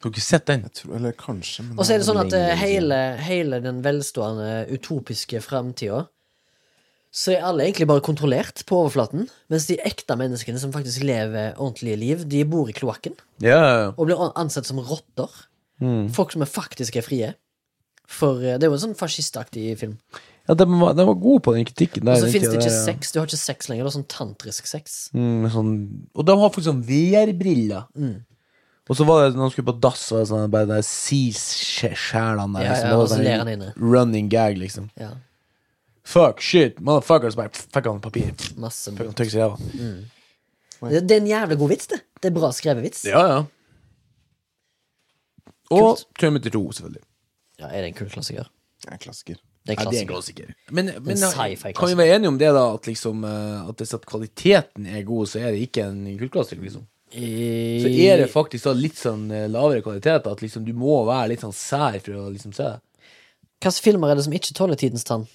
[0.05, 0.67] Har ikke sett den?
[0.67, 3.81] Jeg tror, eller kanskje, men Og så er det sånn at eh, hele, hele den
[3.85, 6.05] velstående, utopiske framtida
[7.17, 11.55] så er alle egentlig bare kontrollert på overflaten, mens de ekte menneskene som faktisk lever
[11.55, 13.89] ordentlige liv, de bor i kloakken Ja, ja, ja.
[13.95, 15.33] og blir ansett som rotter.
[15.81, 16.11] Mm.
[16.13, 17.33] Folk som er faktisk er frie.
[18.07, 19.97] For eh, det er jo en sånn fascistaktig film.
[20.47, 22.19] Ja, de, var, den var god på den kritikken der.
[22.19, 22.85] Og så den fins det ikke der, ja.
[22.93, 23.13] sex.
[23.13, 23.87] Du har ikke sex lenger.
[23.87, 24.99] Det er sånn tantrisk sex.
[25.17, 25.73] Mm, sånn,
[26.15, 27.89] og de har faktisk sånn VR-briller.
[27.99, 28.17] Mm.
[28.89, 32.55] Og så var det når han skulle på dass, var det sånn bare der seas-sjælene
[32.55, 32.67] der.
[32.69, 32.87] Ja, liksom.
[32.87, 33.73] ja, Det var sånn.
[33.95, 34.91] Running gag, liksom.
[35.01, 35.11] Ja,
[36.07, 37.35] Fuck, shit, motherfuckers.
[37.35, 38.29] Bare fikk han papir.
[38.63, 40.05] masse Fikk han seg i Mm.
[40.93, 41.99] det, det er en jævlig god vits, det.
[42.23, 43.03] Det er bra skrevet vits.
[43.09, 43.41] Ja, ja.
[45.75, 46.07] Og Kult.
[46.21, 47.03] Terminator 2, selvfølgelig.
[47.59, 48.47] Ja, er det en kul klassiker?
[48.85, 49.37] Det er en klassiker.
[49.67, 50.47] Det er Ja, det er en klassiker.
[50.47, 50.75] klassiker.
[50.79, 52.63] Men, men ja, sci-fi kan vi være enige om det, da?
[52.77, 56.63] At liksom eh, At hvis at kvaliteten er god, så er det ikke en kultklassiker,
[56.63, 56.87] liksom?
[57.13, 61.31] Så er det faktisk da litt sånn eh, lavere kvalitet, at liksom du må være
[61.33, 63.11] litt sånn sær for å liksom se det.
[63.63, 65.27] Hvilke filmer er det som ikke tåler tidens tann?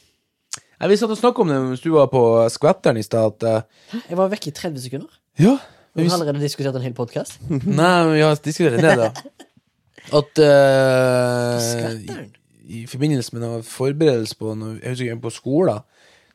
[0.81, 3.61] Jeg Vi satt og snakke om det mens du var på Skvetteren i stad, eh,
[4.09, 5.21] Jeg var vekk i 30 sekunder.
[5.39, 5.55] Ja.
[5.95, 7.39] Vi har allerede diskutert en hel podkast.
[7.49, 9.11] Nei, men vi har diskutert det, da.
[10.17, 15.83] At uh, i, I forbindelse med noe forberedelse på noe, Jeg husker jeg på skolen,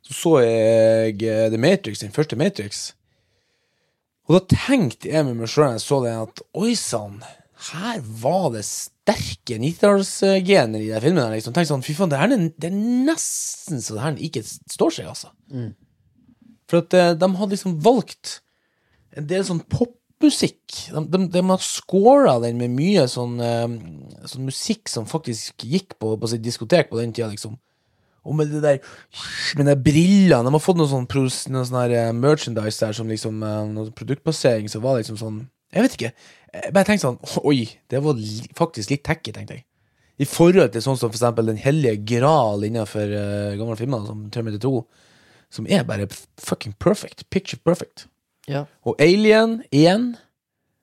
[0.06, 2.94] så så jeg eh, The Matrix, den første Matrix.
[4.26, 7.20] Og da tenkte jeg med meg sjøl når jeg så det, at oi sann,
[7.70, 11.22] her var det sterke 90-tallsgener i den filmen.
[11.24, 11.54] her, Liksom.
[11.54, 14.90] Tenkte sånn, fy faen, det, her, er- det er nesten så det her ikke står
[14.98, 15.30] seg, altså.
[16.66, 18.40] For at eh, de hadde liksom valgt
[19.16, 20.74] en del sånn popmusikk.
[20.90, 25.94] De, de, de har scora den med mye sånn, eh, sånn musikk som faktisk gikk
[26.02, 27.54] på, på sitt diskotek på den tida, liksom.
[28.26, 28.80] Og med det der
[29.58, 33.10] Med de brillene De har fått noe sånn, noe sånn her eh, merchandise der som
[33.10, 36.12] liksom eh, Noe produktplassering som var liksom sånn Jeg vet ikke.
[36.56, 37.20] Jeg bare tenkte sånn
[37.50, 37.62] Oi,
[37.92, 38.20] det var
[38.58, 39.66] faktisk litt tacky, tenkte jeg.
[40.16, 44.26] I forhold til sånn som for eksempel Den hellige gral innenfor uh, gamle filmer, som
[44.32, 44.84] Terminator 2,
[45.58, 46.08] som er bare
[46.42, 47.26] fucking perfect.
[47.30, 48.06] Picture perfect.
[48.48, 48.64] Ja.
[48.86, 50.14] Og Alien 1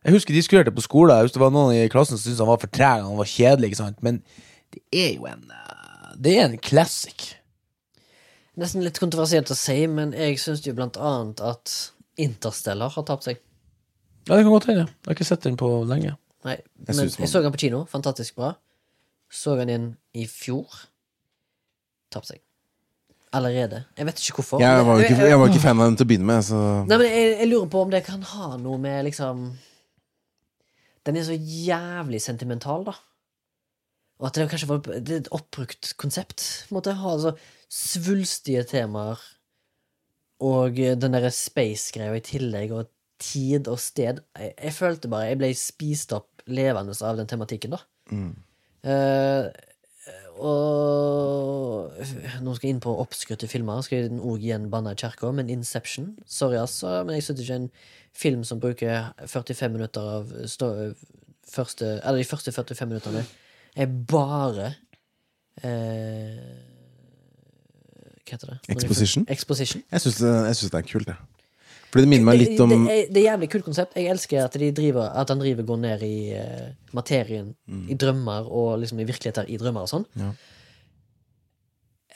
[0.03, 1.15] Jeg husker de diskuterte på skolen.
[1.15, 3.29] Jeg husker det var noen i klassen som syntes han var for treg, han var
[3.29, 4.01] kjedelig, ikke sant.
[4.03, 4.19] Men
[4.73, 5.82] det er jo en eh,
[6.15, 7.33] Det er en classic.
[8.59, 11.73] Nesten litt kontroversielt å si, men jeg syns jo blant annet at
[12.21, 13.39] Interstellar har tapt seg.
[14.27, 14.85] Ja, det kan godt hende.
[14.85, 16.13] Jeg har ikke sett den på lenge.
[16.45, 17.85] Nei, Jeg men jeg så den på kino.
[17.89, 18.53] Fantastisk bra.
[19.33, 20.69] Så den igjen i fjor.
[22.13, 22.39] Tapt seg.
[23.33, 23.85] Allerede.
[23.97, 24.61] Jeg vet ikke hvorfor.
[24.61, 26.43] Jeg var jo ikke, Jeg- jeg var ikke fan av den til å begynne med,
[26.45, 29.57] så Nei, men jeg, jeg lurer på om det kan ha noe med liksom
[31.05, 32.93] Den er så jævlig sentimental, da.
[34.21, 36.43] Og at det kanskje var et oppbrukt konsept.
[36.67, 36.97] På en måte.
[36.99, 37.33] Ha altså
[37.73, 39.21] svulstige temaer
[40.43, 42.89] og eh, den derre space-greia i tillegg, og
[43.23, 44.21] tid og sted.
[44.37, 47.83] Jeg, jeg følte bare jeg ble spist opp levende av den tematikken, da.
[48.83, 49.45] Eh,
[50.43, 51.93] og
[52.43, 53.83] Nå skal jeg inn på oppskrytte filmer.
[53.85, 57.59] Skal jeg òg igjen banne i kirka, men Inception Sorry, altså, men jeg støtter ikke
[57.61, 57.69] en
[58.17, 60.71] film som bruker 45 minutter av stå,
[61.53, 63.23] første, Eller de første 45 minuttene
[63.75, 64.71] er bare
[65.63, 66.39] eh,
[68.23, 68.57] Hva heter det?
[68.75, 69.25] Exposition?
[69.29, 69.83] Exposition.
[69.91, 71.15] jeg syns det, jeg synes det er kult, det.
[71.93, 73.93] Fordi det minner meg litt om det, er, det er jævlig kult konsept.
[73.99, 77.51] Jeg elsker at, de driver, at han driver går ned i uh, materien,
[77.85, 80.07] i drømmer og liksom i virkeligheter i drømmer og sånn.
[80.17, 80.31] Ja.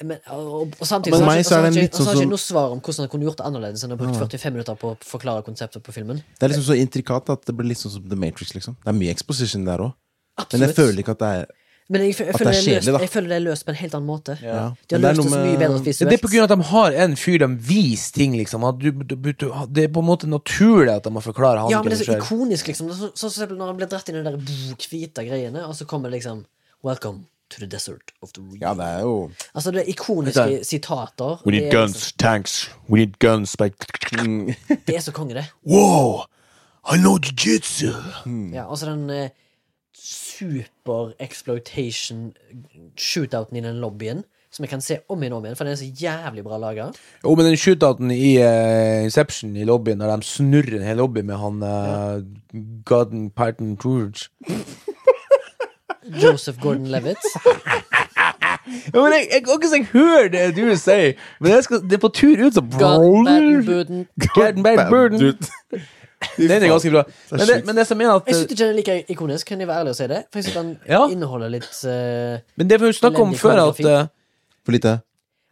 [0.01, 2.73] Men, og, og, og samtidig Men så har han ikke- er sånn ikke noe svar
[2.73, 5.45] om hvordan han kunne gjort det annerledes enn å bruke 45 minutter på å forklare
[5.45, 6.21] konseptet på filmen.
[6.37, 8.77] Det er liksom så intrikat at det blir litt sånn som The Matrix, liksom.
[8.83, 9.93] Det er mye exposition der òg.
[10.51, 11.45] Men jeg føler ikke at det er
[11.87, 12.99] Men jeg, jeg, føler det er det løst, kjedelig, da.
[12.99, 14.33] jeg føler det er løst på en helt annen måte.
[14.43, 14.55] ja.
[14.89, 16.09] De har det løst det så mye bedre visuelt.
[16.11, 18.65] det er på grunn av at de har en fyr de viser ting, liksom.
[18.67, 21.77] At du, du, du, det er på en måte naturlig at de må forklare handlingen.
[21.77, 22.91] Ja, men det er så ikonisk, liksom.
[22.91, 25.87] Sånn som så, når han blir dratt inn i de der hvite greiene, og så
[25.87, 26.43] kommer liksom
[26.85, 28.59] Welcome to the desert of the real.
[28.61, 31.41] Ja, det er jo Altså, det er ikoniske er- sitater.
[31.45, 35.45] We need guns, guns, tanks, we need guns mm, Liksom, det er så konge, det.
[35.65, 36.27] Wow!
[36.93, 37.91] I know jiu-jitsu!
[38.53, 39.29] Ja, altså den eh,
[39.97, 42.33] super-exploitation
[42.97, 45.73] shootouten i den lobbyen, som jeg kan se om igjen og om igjen, for den
[45.73, 46.85] er så jævlig bra laga.
[47.23, 51.21] Jo, men den shootouten i uh, Inception i lobbyen, der de snurrer en hel lobby
[51.27, 51.69] med han uh,
[52.85, 54.19] Gordon Parton Truge
[56.23, 57.23] Joseph Gordon-Levitt.
[58.67, 61.93] Ja, men jeg, jeg kan ikke si hør det du sier, men jeg skal, det
[61.93, 64.07] er på tur ut så Gordon Baden-Buden.
[64.35, 65.37] Gordon Burden.
[66.37, 67.03] Den er ganske bra.
[67.31, 69.59] Men det, men det som er at Jeg syns ikke den er like ikonisk, kan
[69.61, 70.23] jeg være ærlig og si det.
[70.31, 71.01] For jeg synes den Ja.
[71.13, 74.07] inneholder litt uh, Men det vi snakket om før, at eh,
[74.65, 74.93] For lite.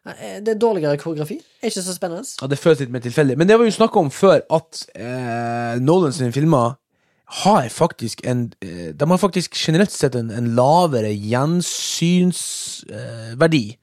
[0.08, 1.38] eh, Det er dårligere koreografi.
[1.62, 2.24] Er ikke så spennende.
[2.42, 3.38] Ja, det føles litt mer tilfeldig.
[3.38, 6.76] Men det var jo snakk om før, at uh, Nolan sine filmer
[7.46, 11.10] har faktisk en eh, De har faktisk generelt sett en, en lavere
[12.46, 13.78] gjensynsverdi.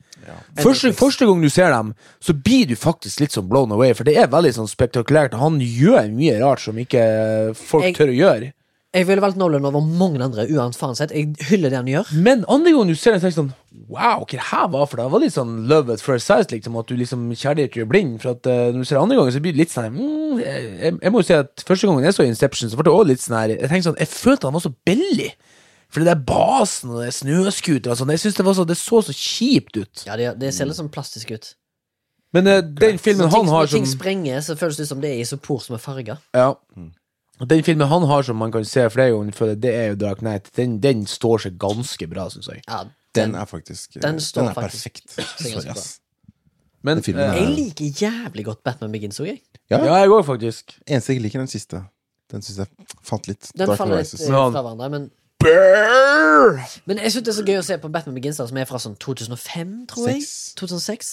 [0.63, 1.93] Første, første gang du ser dem,
[2.23, 5.37] så blir du faktisk litt sånn blown away, for det er veldig sånn spektakulært.
[5.41, 8.53] Han gjør mye rart som ikke folk Jeg- tør å gjøre.
[8.93, 11.15] Jeg ville valgt Nolan over mange andre, uansett.
[11.17, 12.11] Jeg hyller det han gjør.
[12.13, 13.55] Men andre gang du ser den, tenker du sånn
[13.89, 15.07] Wow, hva det her var for det?
[15.07, 16.77] Det var litt sånn love at first sight, liksom.
[16.77, 18.19] At du liksom kjærlighet gjør blind.
[18.21, 20.43] For at uh, når du ser det andre gangen, så blir det litt sånn mm,
[20.43, 23.09] jeg, jeg, må jo si at første gangen jeg så Inception, så ble det også
[23.09, 25.31] litt sånn her Jeg tenkte sånn, jeg følte han var så billig.
[25.93, 28.79] For det der basen og det snøscooter og sånn, jeg synes det, var så, det
[28.81, 30.05] så så kjipt ut.
[30.09, 31.51] Ja, Det, det ser litt sånn plastisk ut.
[32.33, 35.03] Men eh, den filmen ting, han har når ting sprenger, så føles det ut som
[35.05, 36.17] det er isopor som er farga.
[36.33, 36.55] Ja.
[37.43, 39.99] Og Den filmen han har som man kan se flere ganger, føler det er jo
[40.01, 40.49] Dark Knight.
[40.57, 42.63] Den, den står seg ganske bra, syns jeg.
[42.69, 42.85] Ja,
[43.15, 45.19] Den er faktisk Den står den er faktisk- perfekt.
[45.19, 45.73] er ganske Sorry, bra.
[45.77, 46.01] ass.
[46.83, 49.43] Men Den filmen eh, er- Jeg liker jævlig godt Batman Begins òg, jeg.
[49.71, 50.79] Ja, Ja, jeg òg, faktisk.
[50.89, 51.83] Eneste jeg ikke liker, den siste.
[52.33, 53.51] Den syns jeg falt litt.
[53.53, 54.23] Den Dark faller litt Rises.
[54.25, 54.47] eh, Ja.
[54.51, 54.89] fra hverandre.
[54.91, 55.11] Men,
[55.43, 56.63] Brrr!
[56.87, 58.81] men jeg syns det er så gøy å se på Batman Begins, som er fra
[58.83, 60.25] sånn 2005, tror jeg.
[60.59, 61.13] 2006.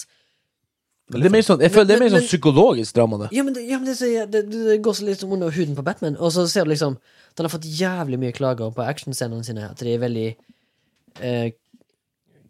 [1.10, 3.18] Det er mer sånn, jeg føler det er mer sånn psykologisk drama.
[3.24, 5.84] det Ja, men, det, ja, men det, det, det går så litt under huden på
[5.86, 6.18] Batman.
[6.22, 7.00] Og så ser du liksom
[7.34, 9.66] Den har fått jævlig mye klager på actionscenene sine.
[9.72, 10.28] At de er veldig
[11.26, 11.50] eh,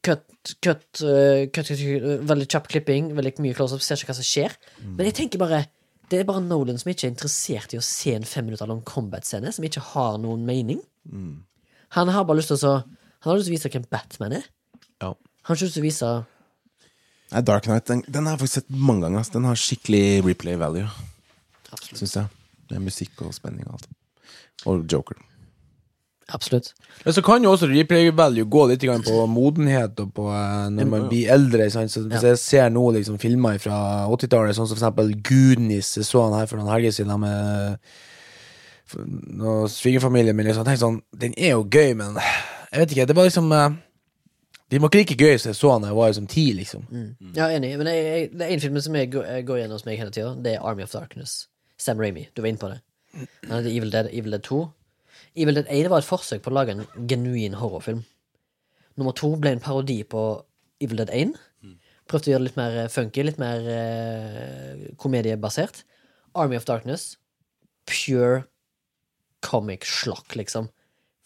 [0.05, 0.25] cut,
[0.61, 3.85] cut, uh, cut, cut, cut Veldig kjapp klipping, veldig mye close-up.
[3.85, 4.57] Ser ikke hva som skjer.
[4.85, 5.65] Men jeg tenker bare
[6.11, 8.81] det er bare Nolan som ikke er interessert i å se en fem minutter lang
[8.83, 10.81] combat-scene, som ikke har noen mening.
[11.97, 12.73] Han har bare lyst til å så,
[13.21, 14.45] Han har lyst til å vise hvem Batman er.
[15.03, 15.09] Ja.
[15.13, 16.11] Han har ikke lyst til å vise
[17.33, 19.21] Nei, Dark Knight den, den har jeg faktisk sett mange ganger.
[19.21, 19.29] ass.
[19.31, 20.89] Den har skikkelig replay value,
[21.71, 21.99] Absolutt.
[22.01, 22.27] syns jeg.
[22.73, 23.87] Med musikk og spenning og alt.
[24.67, 25.17] Og Joker.
[26.31, 26.73] Absolutt.
[27.05, 30.69] Men så kan jo også replay value gå litt grann på modenhet og på eh,
[30.75, 31.67] når man blir eldre.
[31.75, 31.91] Sant?
[31.91, 32.29] Så hvis Ja.
[32.35, 36.39] jeg ser nå liksom filmer fra 80-tallet, sånn som for eksempel Goonies, jeg så han
[36.39, 37.79] her for noen helger siden med
[38.97, 40.47] noe svigerfamilien min.
[40.49, 40.65] Liksom.
[40.65, 43.07] Jeg tenkte sånn, Den er jo gøy, men jeg vet ikke.
[43.11, 43.79] Det var liksom eh,
[44.71, 46.85] De var ikke like gøy som jeg så da jeg var liksom ti, liksom.
[47.37, 47.73] Ja, enig.
[47.81, 49.99] Men jeg, jeg, det er en film som jeg går, jeg går gjennom hos meg
[49.99, 50.35] hele tida.
[50.39, 51.49] Det er Army of Darkness.
[51.81, 52.29] Sam Ramy.
[52.35, 52.81] Du var inne på det.
[53.49, 54.61] Han heter Evil Dead, Evil Dead 2.
[55.43, 58.05] Evil Dead 1 var et forsøk på å lage en genuin horrorfilm.
[58.99, 60.23] Nummer to ble en parodi på
[60.83, 61.35] Evil Dead 1.
[62.11, 65.85] Prøvde å gjøre det litt mer eh, funky, litt mer eh, komediebasert.
[66.35, 67.17] Army of Darkness.
[67.87, 68.45] Pure
[69.45, 70.69] comic slakk, liksom.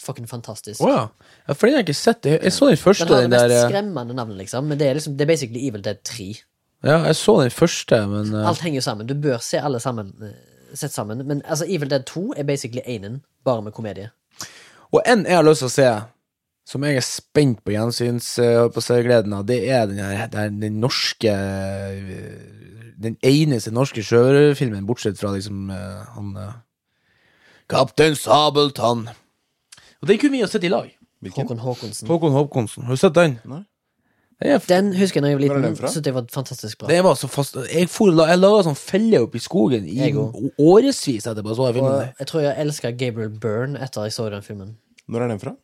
[0.05, 0.83] Fucking fantastisk.
[0.85, 1.03] Å ja.
[1.49, 1.55] ja.
[1.55, 2.27] For den har jeg ikke sett.
[2.29, 4.67] Jeg, jeg så den første, Den har den det mest eh, skremmende navnet, liksom.
[4.71, 6.27] Men det er, liksom, det er basically Evil Dead 3.
[6.85, 8.49] Ja, jeg så den første, men uh...
[8.51, 9.09] Alt henger jo sammen.
[9.09, 10.35] Du bør se alle sammen eh,
[10.77, 11.23] sett sammen.
[11.29, 14.11] Men altså, Evil Dead 2 er basically einen, bare med komedie.
[14.93, 15.89] Og en jeg har lyst til å se,
[16.69, 18.29] som jeg er spent på gjensyns
[18.75, 21.33] på gleden av, det er den, her, er den norske
[23.05, 26.31] Den eneste norske sjørøverfilmen, bortsett fra liksom han
[27.71, 29.09] Kaptein Sabeltann.
[30.03, 30.91] Og den kunne vi ha sett i lag.
[31.35, 32.09] Håkon Håkonsen.
[32.09, 32.85] Håkon Håkonsen.
[32.85, 33.39] Har du sett den?
[33.49, 33.63] Nei.
[34.43, 35.63] Den, er, Den husker jeg da jeg var liten.
[35.63, 36.89] den det var fantastisk bra.
[36.91, 40.17] Det var så fast Jeg, for, jeg laga sånn felle opp i skogen i Jeg
[40.19, 41.55] årevis etterpå.
[41.55, 44.75] Så jeg filmen Og jeg tror jeg elska Gabriel Byrne etter jeg så den filmen.
[45.09, 45.55] Når er den fra?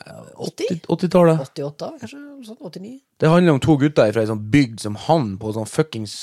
[0.00, 0.80] 80?
[0.88, 1.36] 80-tallet.
[1.44, 2.16] 88, kanskje?
[2.46, 3.04] Sånn 89?
[3.20, 6.14] Det handler om to gutter fra ei sånn bygd som han på sånn fuckings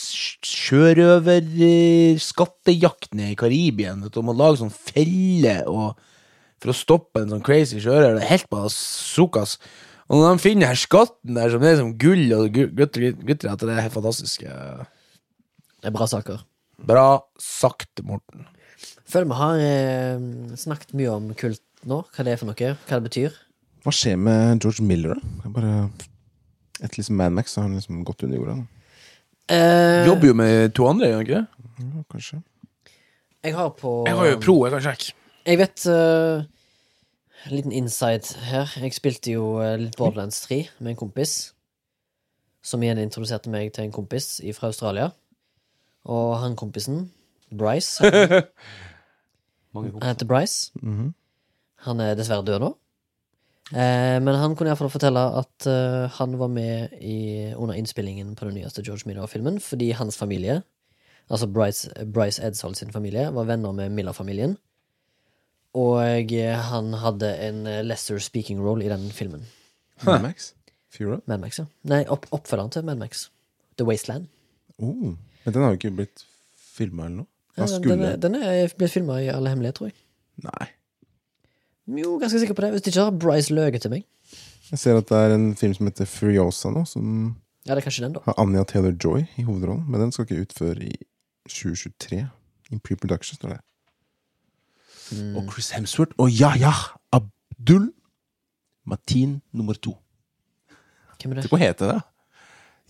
[0.48, 4.04] sjørøverskattejakt nede i Karibien.
[4.06, 5.88] Vet du, om å lage sånn felle og,
[6.64, 8.18] for å stoppe en sånn crazy sjørøver.
[8.18, 9.52] Det er helt bare sukas.
[10.08, 13.62] Og når de finner her skatten der som er som gull og gutter, gutter at
[13.62, 14.38] det er helt fantastisk.
[14.48, 16.38] Det er bra saker.
[16.88, 17.08] Bra
[17.42, 18.46] sagt, Morten.
[19.08, 20.20] Føler vi har eh,
[20.60, 22.02] snakket mye om kult nå.
[22.14, 22.72] Hva det er for noe.
[22.88, 23.32] Hva det betyr.
[23.88, 25.50] Hva skjer med George Miller, da?
[25.56, 25.74] Bare
[26.82, 28.56] Etter liksom Mad Max så har han liksom gått under jorda.
[28.58, 28.66] da.
[29.56, 31.70] Eh, Jobber jo med to andre, gjør han ikke det?
[31.80, 32.40] Ja, kanskje.
[33.44, 35.14] jeg har på Jeg har jo pro, jeg kan sjekke.
[35.48, 36.44] Jeg vet uh,
[37.46, 38.74] En liten insight her.
[38.76, 41.54] Jeg spilte jo eh, litt Borderlands 3 med en kompis.
[42.62, 45.14] Som igjen introduserte meg til en kompis fra Australia.
[46.04, 47.06] Og han kompisen,
[47.56, 48.44] Bryce Han
[50.02, 50.72] han heter Bryce.
[50.82, 51.14] Mhm.
[51.88, 52.74] Han er dessverre død nå.
[53.72, 58.48] Eh, men han kunne iallfall fortelle at eh, han var med i, under innspillingen på
[58.48, 60.62] den nyeste George Miller-filmen fordi hans familie,
[61.28, 64.56] altså Bryce, Bryce Edshold sin familie, var venner med Miller-familien.
[65.76, 69.44] Og eh, han hadde en lesser speaking role i den filmen.
[70.06, 70.54] Mad Max?
[70.94, 71.20] Fury?
[71.26, 71.68] Mad Max, ja.
[71.92, 73.28] Nei, opp, oppfølgeren til Mad Max.
[73.78, 74.32] The Wasteland.
[74.80, 75.18] Oh.
[75.44, 76.24] Men den har jo ikke blitt
[76.56, 77.32] filma eller noe?
[77.58, 79.98] Ja, Han den, skulle den, er, den er blitt filma i all hemmelighet, tror jeg.
[80.46, 80.68] Nei.
[81.88, 82.72] Jo, ganske sikker på det.
[82.76, 84.04] Hvis ikke har Bryce løyet til meg.
[84.72, 87.86] Jeg ser at det er en film som heter Furiosa nå, som Ja, det er
[87.90, 88.20] kanskje den, da.
[88.26, 89.86] har Anja Taylor-Joy i hovedrollen.
[89.92, 90.92] Men den skal ikke ut før i
[91.48, 92.26] 2023.
[92.72, 93.60] In pre-production, står det.
[95.16, 95.36] Mm.
[95.40, 96.72] Og Chris Hemsworth og Yahya
[97.16, 97.92] Abdul
[98.86, 99.96] Matin nummer to.
[101.22, 101.50] Hvem er det?
[101.52, 102.02] Hva heter det?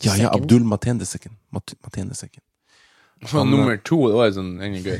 [0.05, 0.29] Yahya?
[0.33, 1.35] Abdul Matin the second.
[1.53, 2.41] Mat- Matin the second.
[3.31, 4.99] Han, nummer to, det var jo sånn egentlig gøy.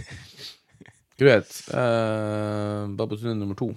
[1.22, 1.50] Greit.
[1.70, 3.72] Uh, Babbatune nummer to.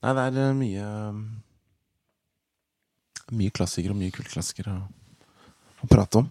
[0.00, 0.86] Nei, det er eh, mye
[3.36, 4.86] Mye klassikere og mye kultklassikere å,
[5.84, 6.30] å prate om.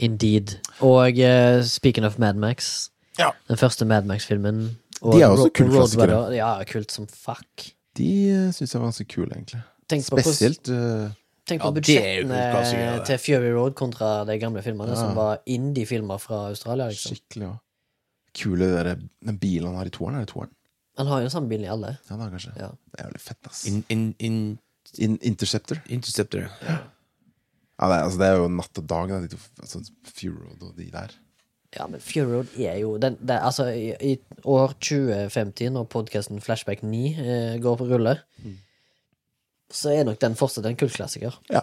[0.00, 0.54] Indeed.
[0.86, 3.32] Og uh, speaking of Mad Max, Ja.
[3.50, 4.62] den første Mad Max-filmen
[5.02, 6.20] De er også kultklassikere.
[6.38, 7.66] Ja, kult som fuck.
[7.98, 9.60] De uh, syns jeg var ganske kule, egentlig.
[9.92, 11.10] Tenk Spesielt uh,
[11.50, 15.02] tenk på er budsjettene til Fury Road kontra de gamle filmene, Ja.
[15.02, 16.88] som var indie-filmer fra Australia.
[16.88, 17.56] liksom skikkelig ja.
[18.40, 18.94] Kule de der,
[19.26, 20.16] den bilen han har i toeren.
[20.16, 20.54] Er det toeren?
[20.98, 21.98] Han har jo den samme bilen i alle.
[22.10, 22.52] Ja, da, kanskje.
[22.58, 22.68] Ja.
[22.90, 23.64] Det er jævlig fett, ass.
[23.70, 24.58] In, in, in,
[24.98, 25.78] In Interceptor.
[25.88, 26.40] Interceptor.
[26.40, 26.78] Ja,
[27.88, 30.62] det, er, altså, det er jo natt og dag, da, de to, altså, Fury Road
[30.66, 31.12] og de der.
[31.76, 36.40] Ja, men Fury Road er jo den, det, Altså, i, i år 2050, når podkasten
[36.42, 38.56] Flashback 9 eh, går på rulle, Mm.
[39.70, 41.38] så er nok den fortsatt en kultklassiker.
[41.54, 41.60] Ja.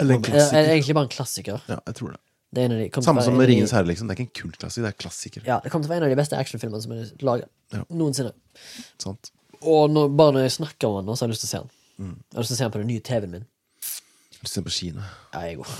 [0.00, 0.70] Eller en Eh, klassiker.
[0.72, 1.60] egentlig bare en klassiker.
[1.70, 2.20] Ja, jeg tror det.
[2.54, 4.06] Det de, til å Samme som med Ringens herre, liksom.
[4.08, 5.46] Det er ikke en kultklassiker, det er klassiker.
[5.48, 7.80] Ja, det kommer til å være en av de beste actionfilmene som er laget Ja.
[7.90, 8.30] noensinne.
[9.02, 9.32] Sant?
[9.64, 11.54] Og når, bare når jeg snakker om den, nå, så har jeg lyst til å
[11.54, 11.72] se den.
[12.04, 12.14] Mm.
[12.30, 13.46] Jeg har lyst til å se den på den nye TV-en min.
[13.82, 15.08] Jeg har lyst Du den på kino.
[15.34, 15.72] Ja, jeg går.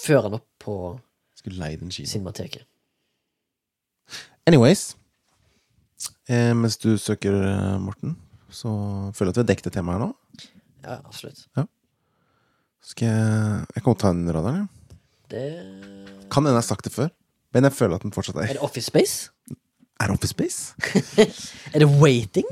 [0.00, 0.76] Før den opp på
[1.40, 2.08] Skulle leie den kino.
[2.10, 2.66] Cinemateket.
[4.48, 4.96] Anyways.
[6.28, 8.16] Eh, mens du søker, eh, Morten,
[8.50, 8.68] så
[9.14, 10.14] føler jeg at vi har dekket temaet her nå.
[10.82, 11.46] Ja, absolutt.
[12.80, 14.66] Skal jeg Jeg kan godt ta en radar, ja.
[15.30, 15.42] Det
[16.30, 17.08] Kan hende jeg har sagt det før,
[17.54, 19.30] men jeg føler at den fortsatt Er er det Office Space?
[20.00, 20.74] Er Office Space?
[21.74, 22.46] Er det Waiting?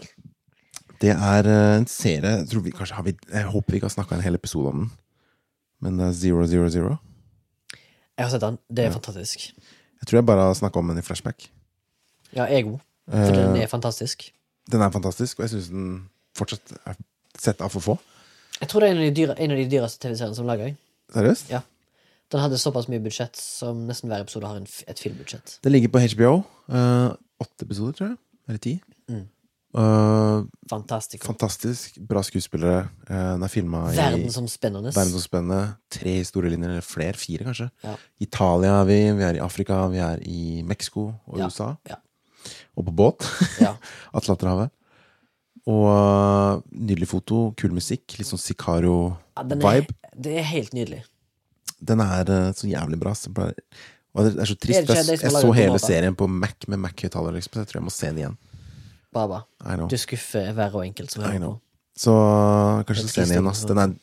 [1.01, 3.87] Det er eh, en serie jeg, tror vi, kanskje har vi, jeg håper vi ikke
[3.87, 4.91] har snakka en hel episode om den.
[5.81, 6.97] Men det er Zero Zero Zero.
[8.18, 8.59] Jeg har sett den.
[8.68, 8.95] Det er Ja.
[8.97, 9.39] fantastisk.
[10.01, 11.49] Jeg tror jeg bare har snakka om den i flashback.
[12.35, 12.81] Ja, jeg òg.
[13.09, 14.33] For den Eh, er fantastisk.
[14.70, 16.95] den er fantastisk, og jeg syns den fortsatt er
[17.39, 17.99] sett av for få.
[18.61, 20.64] Jeg tror det er en av de, dyre, en av de dyreste TV-seriene som lager.
[20.66, 20.76] jeg.
[21.14, 21.51] Seriøst?
[21.51, 21.61] Ja.
[22.33, 25.59] Den hadde såpass mye budsjett som nesten hver episode har en, et filmbudsjett.
[25.64, 26.33] Det ligger på HBO.
[26.68, 28.18] Uh, åtte episoder, tror jeg.
[28.49, 28.74] Eller ti.
[29.09, 29.26] Mm.
[29.79, 31.24] Eh, Fantastisk.
[31.29, 31.99] fantastisk.
[32.09, 32.89] Bra skuespillere.
[33.09, 34.93] Uh, den er filma i Verdensomspennende.
[34.97, 35.74] verdensomspennende.
[35.93, 37.16] Tre historielinjer, eller flere.
[37.20, 37.70] Fire, kanskje.
[37.85, 37.95] Ja.
[38.20, 41.74] Italia er vi, vi er i Afrika, vi er i Mexico og Ja, USA.
[41.89, 41.97] ja.
[42.76, 43.24] Og på båt.
[43.61, 43.74] Ja.
[44.18, 44.70] Atlanterhavet.
[45.68, 48.16] Og uh, nydelig foto, kul musikk.
[48.18, 48.45] Litt sånn Ja,
[49.45, 49.97] den Sicario-vibe.
[50.16, 51.05] det er helt nydelig.
[51.81, 53.12] Den er uh, så jævlig bra.
[53.14, 53.55] Så bare,
[54.14, 54.89] og det er så trist.
[54.91, 57.95] Jeg, jeg så hele serien på Mac med Mac-høyttaler, liksom, så jeg tror jeg må
[57.95, 58.37] se den igjen.
[59.14, 59.43] Baba.
[59.89, 61.55] Du skuffer hver og enkelt som hører på.
[61.99, 63.64] Så uh, kanskje Det se den igjen, ass.
[63.68, 63.95] Den er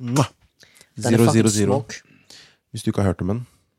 [0.00, 0.30] mwah!
[1.00, 1.78] Er Zero, zero, zero.
[2.70, 3.38] Hvis du ikke har hørt om den,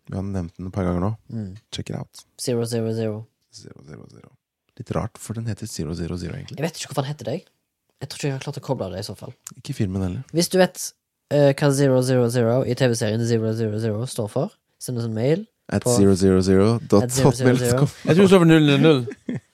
[0.09, 1.51] vi har nevnt den et par ganger nå, Mm.
[1.71, 2.23] check it out.
[2.41, 3.25] Zero, zero, zero.
[3.53, 4.31] Zero, zero, zero.
[4.79, 6.57] Litt rart, for den heter Zero, zero, zero, egentlig.
[6.57, 7.45] Jeg vet ikke hvorfor den heter deg.
[8.01, 9.33] Jeg tror ikke jeg har klart å koble det i så fall.
[9.59, 10.23] Ikke filmen heller.
[10.33, 10.79] Hvis du vet
[11.31, 15.13] eh, hva Zero, zero, zero i TV-serien Zero, zero, zero står for, send oss en
[15.15, 15.45] mail.
[15.71, 17.79] At På- zero, zero, zero dot At zero, zero, zero.
[17.79, 17.89] hotmail.com.
[18.05, 19.05] Jeg tror det står for 000.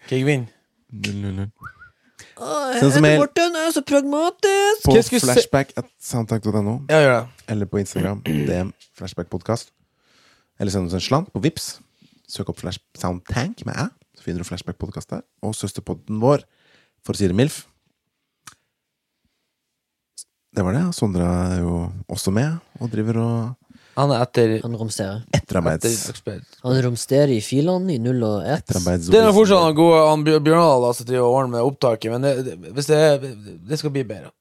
[0.09, 0.47] Kan jeg vinne?
[0.91, 1.51] Null, null, null.
[2.38, 2.47] Å,
[2.78, 3.19] Send oss en mail.
[3.21, 4.84] Morten er så pragmatisk!
[4.86, 7.19] På flashback at soundtank.no, Ja, ja.
[7.49, 9.71] eller på Instagram, DM flashbackpodkast.
[10.59, 11.80] Eller send oss en slant på Vips
[12.28, 13.86] Søk opp Flash Soundtank med æ,
[14.17, 15.21] så finner du flashbackpodkast der.
[15.45, 16.41] Og søsterpodden vår,
[17.05, 17.61] for å si det MILF.
[20.58, 20.84] Det var det.
[20.97, 21.74] Sondre er jo
[22.10, 23.38] også med, og driver og
[23.97, 25.22] Han er etter, Han romsterer.
[25.34, 26.08] etterarbeids...
[26.10, 28.66] Etter, Han romsterer i filene i null og ett.
[28.74, 32.10] Det er nå fortsatt han gode han Bjør- Bjørnal altså, til å ordne med opptaket,
[32.14, 32.99] men det, det, hvis det,
[33.70, 34.34] det skal bli bedre.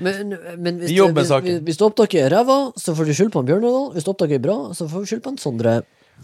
[0.00, 3.50] Men, men hvis, det, hvis, hvis, opptaket er ræva, så får du skyld på en
[3.52, 5.82] Hvis Hvis opptaket er bra, så får du skyld på Sondre.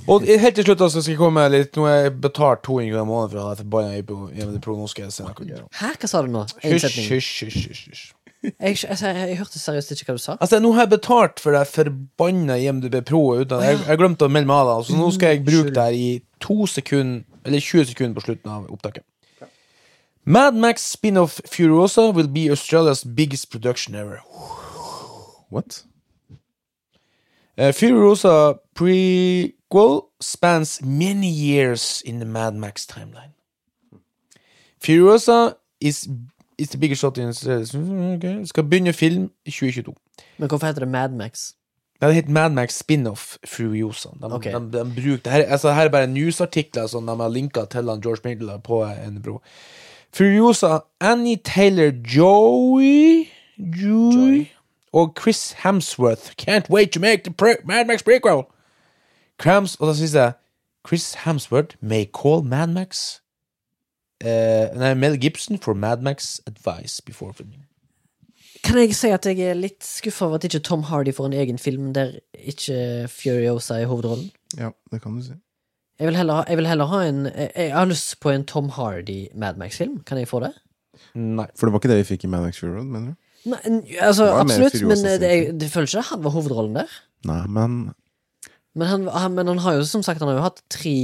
[0.09, 2.91] Og helt til slutt altså, skal jeg komme med litt Nå har jeg betalt 200
[2.91, 4.81] kroner i måneden for å ha forbanna IMD Pro.
[4.81, 5.69] Nå skal jeg se noe å.
[5.79, 6.49] Hæ, hva sa du nå?
[6.65, 8.05] Hysj, hysj, hysj.
[8.45, 10.37] Jeg, altså, jeg, jeg hørte seriøst ikke hva du sa.
[10.41, 14.33] Altså, nå har jeg betalt for det forbanna IMDb Pro uten Jeg, jeg glemte å
[14.33, 16.11] melde meg av, da, så nå skal jeg bruke det her i
[16.45, 19.05] to sekunder Eller 20 sekunder på slutten av opptaket.
[20.25, 24.23] Mad Max spin-off Furiosa will be Australia's biggest production ever.
[25.51, 25.83] What?
[27.59, 33.33] Uh, Furiosa prequel spans many years in the Mad Max timeline.
[34.81, 36.09] Furiosa is,
[36.59, 38.45] is the biggest shot in okay.
[38.45, 39.95] Skal begynne film i 2022.
[40.39, 41.53] Men hvorfor heter det Mad Max?
[42.01, 44.09] Det heter Mad Max spin-off Furiosa.
[44.23, 44.55] De, okay.
[44.55, 47.91] de, de bruker, det, her, altså, her er bare newsartikler som de har linka til
[47.91, 49.41] han George Midler på en bro.
[50.15, 53.27] Furiosa, Annie Taylor Joey
[53.59, 54.47] Joy.
[54.93, 58.43] og Chris Hemsworth can't wait to make the Mad Max prequel.
[59.39, 60.33] Krams, og da sier jeg
[60.87, 62.67] Chris Hemsworth may call Mad
[64.23, 67.65] Eh, Nei, Mel Gibson for Mad Max advice before filming.
[68.65, 71.35] Kan jeg si at jeg er litt skuffa over at ikke Tom Hardy får en
[71.43, 74.31] egen film der ikke Furiosa er hovedrollen?
[74.57, 75.35] Ja, det kan du si.
[76.01, 78.45] Jeg vil heller ha, jeg vil heller ha en jeg, jeg har lyst på en
[78.51, 80.01] Tom Hardy Mad Max-film.
[80.09, 80.53] Kan jeg få det?
[81.15, 81.47] Nei.
[81.59, 83.51] For det var ikke det vi fikk i Madmax Fury Road, mener du?
[83.53, 83.61] Nei,
[84.01, 86.95] altså, absolutt, men eh, det, er- det føles ikke det han var hovedrollen der.
[87.29, 87.75] Nei, men
[88.75, 90.95] Men han, han, men han har jo som sagt Han har jo hatt tre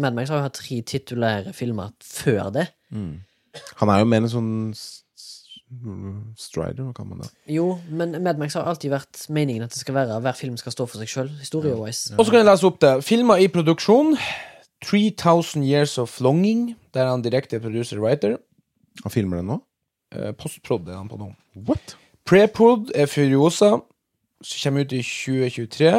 [0.00, 2.66] Mad Max har jo hatt tre titulære filmer før det.
[3.82, 4.50] han er jo mer en sånn
[6.38, 7.28] strider, hva kan man da?
[7.52, 10.72] Jo, men Mad Max har alltid vært meningen at det skal være hver film skal
[10.72, 12.14] stå for seg sjøl, historie-wise.
[12.16, 12.92] Og så kan jeg lese opp det.
[13.04, 14.14] Filmer i produksjon.
[14.86, 16.70] 3000 Years of Longing.
[16.94, 18.38] Der er han direkte producer writer.
[19.04, 19.58] Han filmer den nå?
[20.14, 21.32] Eh, Postprod er han på nå.
[21.68, 21.96] What?
[22.28, 23.74] Preprod er Furiosa,
[24.44, 25.92] som kommer ut i 2023.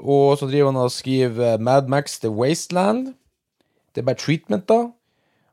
[0.00, 3.06] Og så driver han og skriver Mad Max The Wasteland.
[3.94, 4.86] Det er bare treatment, da.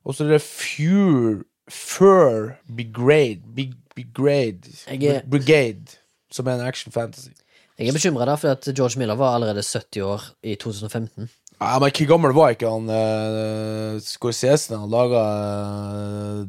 [0.05, 5.97] Og så er det Fure Fur Brigade Big, Brigade er- Brigade,
[6.31, 7.29] som er en action fantasy.
[7.77, 11.29] Jeg er bekymra for at George Miller var allerede 70 år i 2015.
[11.61, 15.21] Ja, men Hvor gammel var ikke han uh, Scorsese da han laga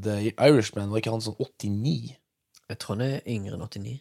[0.02, 0.90] The Irishman?
[0.90, 2.14] Var ikke han sånn 89?
[2.68, 3.98] Jeg tror han er yngre enn 89.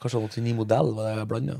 [0.00, 0.92] Kanskje 89 modell?
[0.96, 1.56] Var det jeg blanda?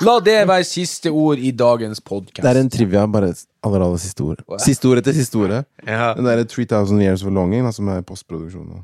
[0.00, 2.40] La det være siste ord i dagens podkast.
[2.40, 3.34] Det er en trivia, bare
[3.66, 4.40] aller, aller siste ord.
[4.64, 5.64] Siste ord etter siste ordet.
[5.86, 6.14] ja.
[6.16, 8.82] Den derre 3000 Years of Longing, som er postproduksjon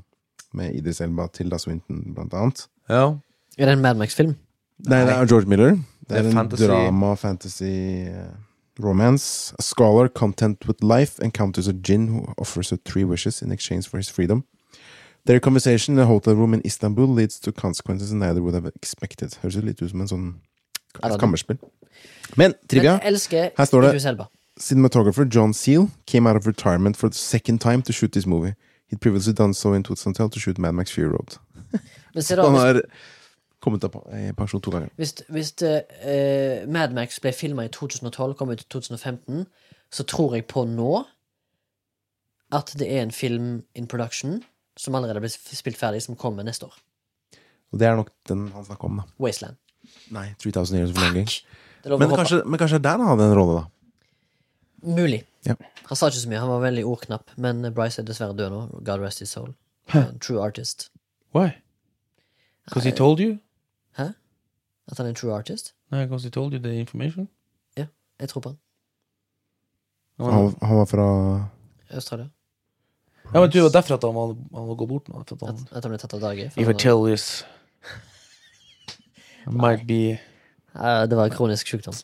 [0.57, 2.67] med Idris Elba, Tilda Swinton, blant annet.
[2.89, 3.15] ja.
[3.59, 4.35] Er det en Mad Max-film?
[4.85, 5.71] Nei, det er George Miller.
[5.71, 6.63] Det Det er, er en fantasy.
[6.67, 8.27] drama, fantasy, eh,
[8.85, 9.55] romance.
[9.59, 13.89] A scholar content with life encounters a djinn who offers her three wishes in exchange
[13.89, 14.45] for his freedom.
[15.25, 19.39] Their conversation in a hotel room in Istanbul leads to consequences neither would have expected.
[19.43, 20.35] Høres litt ut som en sånn
[21.03, 21.59] Ja, et kammerspill.
[22.37, 22.97] Men trivia.
[22.99, 24.27] Men elsker Her står det-
[24.61, 28.55] Cinematographer John Seal came out of retirement for the second time to shoot this movie.
[28.89, 31.37] He'd previously done so in 2012 to shoot Mad Max Fury Road.
[32.15, 32.81] Da, Han har
[33.61, 33.91] kommet av
[34.37, 34.89] pensjon to ganger.
[34.97, 39.47] hvis, hvis uh, Mad Max ble filma i 2012, kom ut i 2015,
[39.93, 41.05] så tror jeg på nå
[42.53, 44.43] at det er en film in production
[44.77, 46.75] som allerede ble spilt ferdig, som kommer neste år.
[47.73, 49.03] Og det er nok den han snakker om, da.
[49.21, 49.57] Wasteland.
[50.15, 51.29] Nei, 3000 Years of Longing.
[51.87, 53.65] Men kanskje, men kanskje der han hadde en rolle, da.
[54.97, 55.23] Mulig.
[55.47, 55.55] Ja.
[55.89, 58.61] Han sa ikke så mye, han var veldig ordknapp, men Bryce er dessverre død nå.
[58.87, 59.53] God rest his soul.
[59.95, 60.09] Huh.
[60.21, 60.89] True artist.
[61.35, 61.53] Why?
[62.67, 63.37] Because he told you?
[63.99, 64.09] Hæ?
[64.91, 65.73] At han er en true artist?
[65.91, 67.29] Nei, because he told you the information?
[67.77, 67.87] Ja,
[68.21, 68.59] Jeg tror på han.
[70.19, 71.07] Han, han var fra
[71.95, 72.29] Australia.
[73.35, 75.21] Ja, men du, det var derfor at han var, han var gått bort nå.
[75.21, 76.51] At At, han, at han ble tatt av dage.
[76.57, 77.45] if I tell this
[79.51, 80.19] might be
[80.77, 81.95] Ja, det var kronisk sykdom.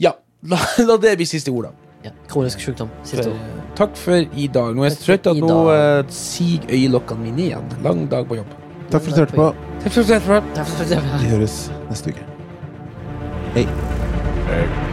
[0.00, 0.12] Ja,
[0.42, 1.70] la, la det bli siste ord, da.
[2.04, 2.90] Ja, kronisk sykdom.
[3.04, 3.36] Siste ord.
[3.36, 4.74] eh, takk for i dag.
[4.74, 7.72] Nå er jeg så Takk for trøtt at i nå uh, siger øyelokkene mine igjen.
[7.84, 8.54] Lang dag på jobb.
[8.90, 9.48] Takk for at du hørte på.
[9.84, 10.54] Takk for at du hørte på.
[10.54, 11.18] Takk for.
[11.24, 11.58] Vi høres
[11.90, 12.30] neste uke.
[13.54, 13.66] Hei.
[14.50, 14.89] Hei.